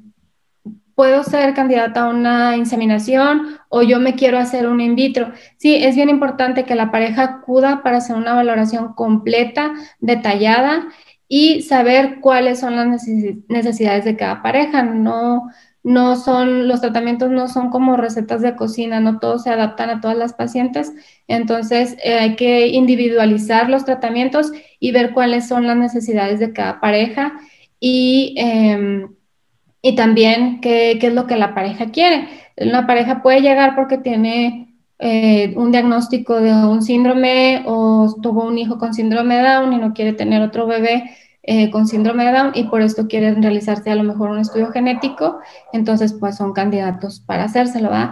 puedo 0.98 1.22
ser 1.22 1.54
candidata 1.54 2.00
a 2.06 2.08
una 2.08 2.56
inseminación 2.56 3.56
o 3.68 3.82
yo 3.82 4.00
me 4.00 4.16
quiero 4.16 4.36
hacer 4.36 4.66
un 4.66 4.80
in 4.80 4.96
vitro. 4.96 5.30
Sí, 5.56 5.76
es 5.76 5.94
bien 5.94 6.08
importante 6.08 6.64
que 6.64 6.74
la 6.74 6.90
pareja 6.90 7.22
acuda 7.22 7.84
para 7.84 7.98
hacer 7.98 8.16
una 8.16 8.34
valoración 8.34 8.94
completa, 8.94 9.74
detallada 10.00 10.88
y 11.28 11.62
saber 11.62 12.18
cuáles 12.20 12.58
son 12.58 12.74
las 12.74 13.06
necesidades 13.46 14.04
de 14.04 14.16
cada 14.16 14.42
pareja. 14.42 14.82
No, 14.82 15.48
no 15.84 16.16
son, 16.16 16.66
los 16.66 16.80
tratamientos 16.80 17.30
no 17.30 17.46
son 17.46 17.70
como 17.70 17.96
recetas 17.96 18.42
de 18.42 18.56
cocina, 18.56 18.98
no 18.98 19.20
todos 19.20 19.44
se 19.44 19.50
adaptan 19.50 19.90
a 19.90 20.00
todas 20.00 20.16
las 20.16 20.32
pacientes, 20.32 20.92
entonces 21.28 21.96
eh, 22.02 22.14
hay 22.14 22.34
que 22.34 22.66
individualizar 22.66 23.70
los 23.70 23.84
tratamientos 23.84 24.50
y 24.80 24.90
ver 24.90 25.12
cuáles 25.12 25.46
son 25.46 25.68
las 25.68 25.76
necesidades 25.76 26.40
de 26.40 26.52
cada 26.52 26.80
pareja 26.80 27.38
y, 27.78 28.34
em, 28.36 29.14
y 29.82 29.94
también 29.94 30.60
qué, 30.60 30.98
qué, 31.00 31.08
es 31.08 31.14
lo 31.14 31.26
que 31.26 31.36
la 31.36 31.54
pareja 31.54 31.90
quiere. 31.90 32.28
Una 32.56 32.86
pareja 32.86 33.22
puede 33.22 33.40
llegar 33.40 33.74
porque 33.74 33.98
tiene 33.98 34.68
eh, 35.00 35.54
un 35.56 35.70
diagnóstico 35.70 36.40
de 36.40 36.52
un 36.52 36.82
síndrome 36.82 37.62
o 37.66 38.16
tuvo 38.20 38.44
un 38.44 38.58
hijo 38.58 38.78
con 38.78 38.94
síndrome 38.94 39.40
Down 39.40 39.72
y 39.72 39.78
no 39.78 39.92
quiere 39.94 40.12
tener 40.12 40.42
otro 40.42 40.66
bebé 40.66 41.04
eh, 41.44 41.70
con 41.70 41.86
síndrome 41.86 42.30
Down 42.32 42.50
y 42.54 42.64
por 42.64 42.82
esto 42.82 43.06
quieren 43.06 43.40
realizarse 43.40 43.90
a 43.92 43.94
lo 43.94 44.02
mejor 44.02 44.30
un 44.30 44.40
estudio 44.40 44.72
genético, 44.72 45.38
entonces 45.72 46.14
pues 46.18 46.36
son 46.36 46.52
candidatos 46.52 47.20
para 47.20 47.44
hacérselo, 47.44 47.90
¿verdad? 47.90 48.10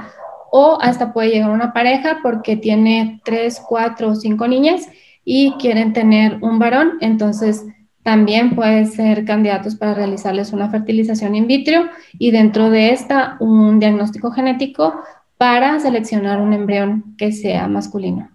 O 0.52 0.78
hasta 0.80 1.12
puede 1.12 1.30
llegar 1.30 1.50
una 1.50 1.72
pareja 1.72 2.20
porque 2.22 2.56
tiene 2.56 3.20
tres, 3.24 3.60
cuatro 3.68 4.10
o 4.10 4.14
cinco 4.14 4.46
niñas 4.46 4.88
y 5.24 5.52
quieren 5.58 5.92
tener 5.92 6.38
un 6.40 6.60
varón, 6.60 6.98
entonces 7.00 7.66
también 8.06 8.54
pueden 8.54 8.86
ser 8.86 9.24
candidatos 9.24 9.74
para 9.74 9.92
realizarles 9.92 10.52
una 10.52 10.70
fertilización 10.70 11.34
in 11.34 11.48
vitro 11.48 11.88
y 12.16 12.30
dentro 12.30 12.70
de 12.70 12.90
esta 12.90 13.36
un 13.40 13.80
diagnóstico 13.80 14.30
genético 14.30 14.94
para 15.38 15.80
seleccionar 15.80 16.40
un 16.40 16.52
embrión 16.52 17.16
que 17.18 17.32
sea 17.32 17.66
masculino. 17.66 18.30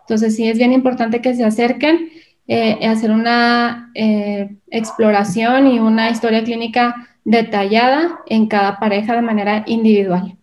Entonces, 0.00 0.34
sí 0.34 0.48
es 0.48 0.56
bien 0.56 0.72
importante 0.72 1.20
que 1.20 1.34
se 1.34 1.44
acerquen 1.44 2.08
eh, 2.48 2.88
hacer 2.88 3.10
una 3.10 3.90
eh, 3.94 4.56
exploración 4.70 5.66
y 5.66 5.78
una 5.78 6.08
historia 6.08 6.42
clínica 6.42 6.94
detallada 7.22 8.20
en 8.24 8.46
cada 8.46 8.80
pareja 8.80 9.14
de 9.14 9.20
manera 9.20 9.62
individual. 9.66 10.38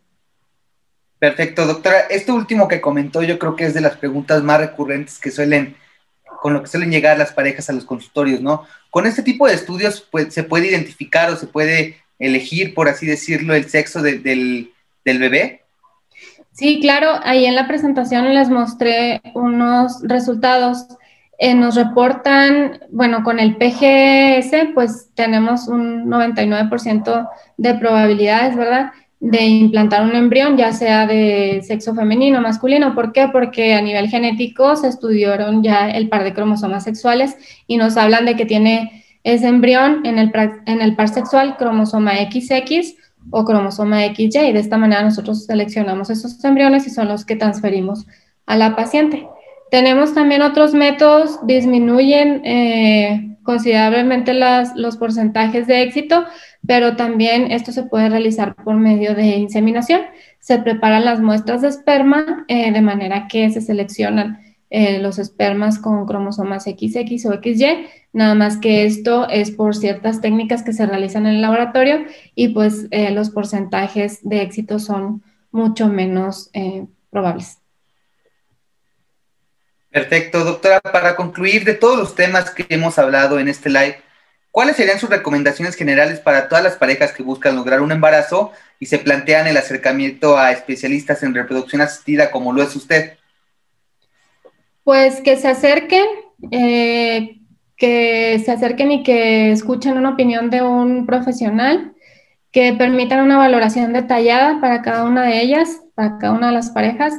Perfecto, 1.17 1.65
doctora. 1.65 2.01
Esto 2.01 2.35
último 2.35 2.67
que 2.67 2.81
comentó 2.81 3.23
yo 3.23 3.39
creo 3.39 3.55
que 3.55 3.65
es 3.65 3.73
de 3.73 3.81
las 3.81 3.97
preguntas 3.97 4.43
más 4.43 4.59
recurrentes 4.59 5.17
que 5.17 5.31
suelen, 5.31 5.75
con 6.43 6.53
lo 6.53 6.61
que 6.61 6.67
suelen 6.67 6.91
llegar 6.91 7.17
las 7.17 7.31
parejas 7.31 7.69
a 7.69 7.73
los 7.73 7.85
consultorios, 7.85 8.41
¿no? 8.41 8.65
Con 8.89 9.05
este 9.05 9.23
tipo 9.23 9.47
de 9.47 9.53
estudios 9.53 10.05
pues, 10.11 10.33
se 10.33 10.43
puede 10.43 10.67
identificar 10.67 11.29
o 11.29 11.37
se 11.37 11.47
puede 11.47 11.95
elegir, 12.19 12.73
por 12.73 12.89
así 12.89 13.05
decirlo, 13.05 13.55
el 13.55 13.69
sexo 13.69 14.01
del, 14.01 14.73
bebé. 15.05 15.61
Sí, 16.51 16.81
claro, 16.81 17.17
ahí 17.23 17.45
en 17.45 17.55
la 17.55 17.65
presentación 17.65 18.33
les 18.33 18.49
mostré 18.49 19.21
unos 19.33 20.01
resultados. 20.03 20.85
Eh, 21.39 21.55
nos 21.55 21.75
reportan, 21.75 22.81
bueno, 22.91 23.23
con 23.23 23.39
el 23.39 23.55
PGS, 23.55 24.73
pues 24.73 25.11
tenemos 25.15 25.69
un 25.69 26.09
99% 26.09 27.29
de 27.55 27.73
probabilidades, 27.75 28.57
¿verdad? 28.57 28.91
De 29.25 29.45
implantar 29.45 30.03
un 30.03 30.15
embrión, 30.15 30.57
ya 30.57 30.73
sea 30.73 31.07
de 31.07 31.61
sexo 31.65 31.95
femenino 31.95 32.39
o 32.39 32.41
masculino. 32.41 32.93
¿Por 32.93 33.13
qué? 33.13 33.29
Porque 33.31 33.73
a 33.73 33.81
nivel 33.81 34.09
genético 34.09 34.75
se 34.75 34.89
estudiaron 34.89 35.63
ya 35.63 35.89
el 35.89 36.09
par 36.09 36.25
de 36.25 36.33
cromosomas 36.33 36.83
sexuales 36.83 37.37
y 37.65 37.77
nos 37.77 37.95
hablan 37.95 38.25
de 38.25 38.35
que 38.35 38.45
tiene 38.45 39.05
ese 39.23 39.47
embrión 39.47 40.05
en 40.05 40.19
el, 40.19 40.29
en 40.65 40.81
el 40.81 40.95
par 40.97 41.07
sexual 41.07 41.55
cromosoma 41.55 42.11
XX 42.15 42.95
o 43.31 43.45
cromosoma 43.45 44.01
XY. 44.13 44.51
De 44.51 44.59
esta 44.59 44.77
manera 44.77 45.03
nosotros 45.03 45.45
seleccionamos 45.45 46.09
esos 46.09 46.43
embriones 46.43 46.85
y 46.85 46.89
son 46.89 47.07
los 47.07 47.23
que 47.23 47.37
transferimos 47.37 48.05
a 48.45 48.57
la 48.57 48.75
paciente. 48.75 49.25
Tenemos 49.71 50.13
también 50.13 50.41
otros 50.41 50.73
métodos, 50.73 51.39
disminuyen 51.47 52.41
eh, 52.45 53.32
considerablemente 53.43 54.33
las, 54.33 54.75
los 54.75 54.97
porcentajes 54.97 55.67
de 55.67 55.83
éxito, 55.83 56.25
pero 56.65 56.95
también 56.95 57.51
esto 57.51 57.71
se 57.71 57.83
puede 57.83 58.09
realizar 58.09 58.55
por 58.55 58.75
medio 58.75 59.15
de 59.15 59.37
inseminación. 59.37 60.01
Se 60.39 60.59
preparan 60.59 61.05
las 61.05 61.19
muestras 61.19 61.61
de 61.61 61.67
esperma 61.67 62.45
eh, 62.47 62.71
de 62.71 62.81
manera 62.81 63.27
que 63.27 63.49
se 63.49 63.61
seleccionan 63.61 64.39
eh, 64.69 64.99
los 64.99 65.19
espermas 65.19 65.77
con 65.77 66.05
cromosomas 66.07 66.63
XX 66.63 67.25
o 67.27 67.33
XY, 67.33 67.85
nada 68.11 68.33
más 68.33 68.57
que 68.57 68.85
esto 68.85 69.29
es 69.29 69.51
por 69.51 69.75
ciertas 69.75 70.19
técnicas 70.19 70.63
que 70.63 70.73
se 70.73 70.87
realizan 70.87 71.27
en 71.27 71.35
el 71.35 71.41
laboratorio 71.41 72.05
y 72.33 72.49
pues 72.49 72.87
eh, 72.89 73.11
los 73.11 73.29
porcentajes 73.29 74.27
de 74.27 74.41
éxito 74.41 74.79
son 74.79 75.21
mucho 75.51 75.87
menos 75.89 76.49
probables. 77.11 77.62
Perfecto, 79.93 80.43
doctora. 80.43 80.81
Para 80.81 81.15
concluir 81.15 81.65
de 81.65 81.75
todos 81.75 81.99
los 81.99 82.15
temas 82.15 82.49
que 82.49 82.65
hemos 82.69 82.97
hablado 82.97 83.39
en 83.39 83.47
este 83.47 83.69
live, 83.69 83.97
¿cuáles 84.49 84.75
serían 84.75 84.97
sus 84.97 85.11
recomendaciones 85.11 85.75
generales 85.75 86.19
para 86.19 86.49
todas 86.49 86.63
las 86.63 86.77
parejas 86.77 87.11
que 87.11 87.21
buscan 87.21 87.55
lograr 87.55 87.79
un 87.79 87.91
embarazo 87.91 88.51
y 88.79 88.87
se 88.87 88.97
plantean 88.97 89.45
el 89.45 89.55
acercamiento 89.55 90.35
a 90.35 90.51
especialistas 90.51 91.21
en 91.21 91.35
reproducción 91.35 91.81
asistida 91.81 92.31
como 92.31 92.51
lo 92.51 92.63
es 92.63 92.75
usted? 92.75 93.17
Pues 94.83 95.21
que 95.21 95.37
se 95.37 95.47
acerquen, 95.47 96.07
eh, 96.49 97.37
que 97.77 98.41
se 98.43 98.51
acerquen 98.51 98.91
y 98.91 99.03
que 99.03 99.51
escuchen 99.51 99.95
una 99.95 100.09
opinión 100.09 100.49
de 100.49 100.63
un 100.63 101.05
profesional, 101.05 101.93
que 102.51 102.73
permitan 102.73 103.19
una 103.23 103.37
valoración 103.37 103.93
detallada 103.93 104.59
para 104.59 104.81
cada 104.81 105.03
una 105.03 105.21
de 105.27 105.39
ellas, 105.39 105.81
para 105.93 106.17
cada 106.17 106.33
una 106.33 106.47
de 106.47 106.53
las 106.53 106.71
parejas. 106.71 107.13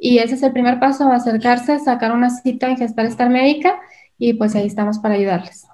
Y 0.00 0.18
ese 0.18 0.36
es 0.36 0.42
el 0.44 0.52
primer 0.52 0.78
paso, 0.78 1.10
acercarse, 1.10 1.80
sacar 1.80 2.12
una 2.12 2.30
cita 2.30 2.68
en 2.68 2.76
Gestar 2.76 3.06
Estar 3.06 3.28
Médica 3.28 3.80
y 4.16 4.34
pues 4.34 4.54
ahí 4.54 4.66
estamos 4.66 5.00
para 5.00 5.16
ayudarles. 5.16 5.66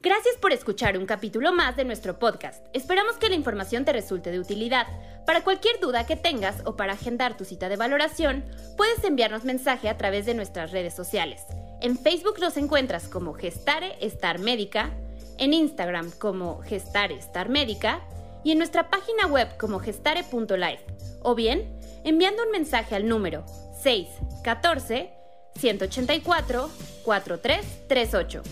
Gracias 0.00 0.34
por 0.40 0.52
escuchar 0.52 0.98
un 0.98 1.06
capítulo 1.06 1.52
más 1.52 1.76
de 1.76 1.84
nuestro 1.84 2.18
podcast. 2.18 2.66
Esperamos 2.72 3.14
que 3.18 3.28
la 3.28 3.36
información 3.36 3.84
te 3.84 3.92
resulte 3.92 4.32
de 4.32 4.40
utilidad. 4.40 4.88
Para 5.24 5.42
cualquier 5.42 5.78
duda 5.78 6.04
que 6.04 6.16
tengas 6.16 6.56
o 6.64 6.74
para 6.74 6.94
agendar 6.94 7.36
tu 7.36 7.44
cita 7.44 7.68
de 7.68 7.76
valoración, 7.76 8.44
puedes 8.76 9.04
enviarnos 9.04 9.44
mensaje 9.44 9.88
a 9.88 9.96
través 9.96 10.26
de 10.26 10.34
nuestras 10.34 10.72
redes 10.72 10.94
sociales. 10.94 11.42
En 11.80 11.96
Facebook 11.96 12.40
nos 12.40 12.56
encuentras 12.56 13.06
como 13.06 13.34
Gestare 13.34 13.96
Star 14.00 14.40
Médica, 14.40 14.90
en 15.38 15.54
Instagram 15.54 16.10
como 16.18 16.60
Gestare 16.62 17.14
Star 17.14 17.48
Médica 17.48 18.02
y 18.44 18.52
en 18.52 18.58
nuestra 18.58 18.90
página 18.90 19.26
web 19.26 19.56
como 19.58 19.78
gestare.life 19.78 20.84
o 21.22 21.34
bien 21.34 21.78
enviando 22.04 22.42
un 22.44 22.50
mensaje 22.50 22.94
al 22.94 23.08
número 23.08 23.44
614 23.82 25.10
184 25.56 26.70
4338. 27.04 28.42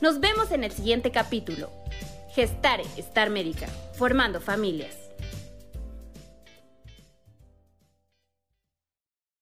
Nos 0.00 0.20
vemos 0.20 0.50
en 0.50 0.64
el 0.64 0.72
siguiente 0.72 1.10
capítulo. 1.10 1.70
Gestare 2.34 2.84
Star 2.96 3.30
Médica, 3.30 3.66
formando 3.94 4.40
familias. 4.40 5.09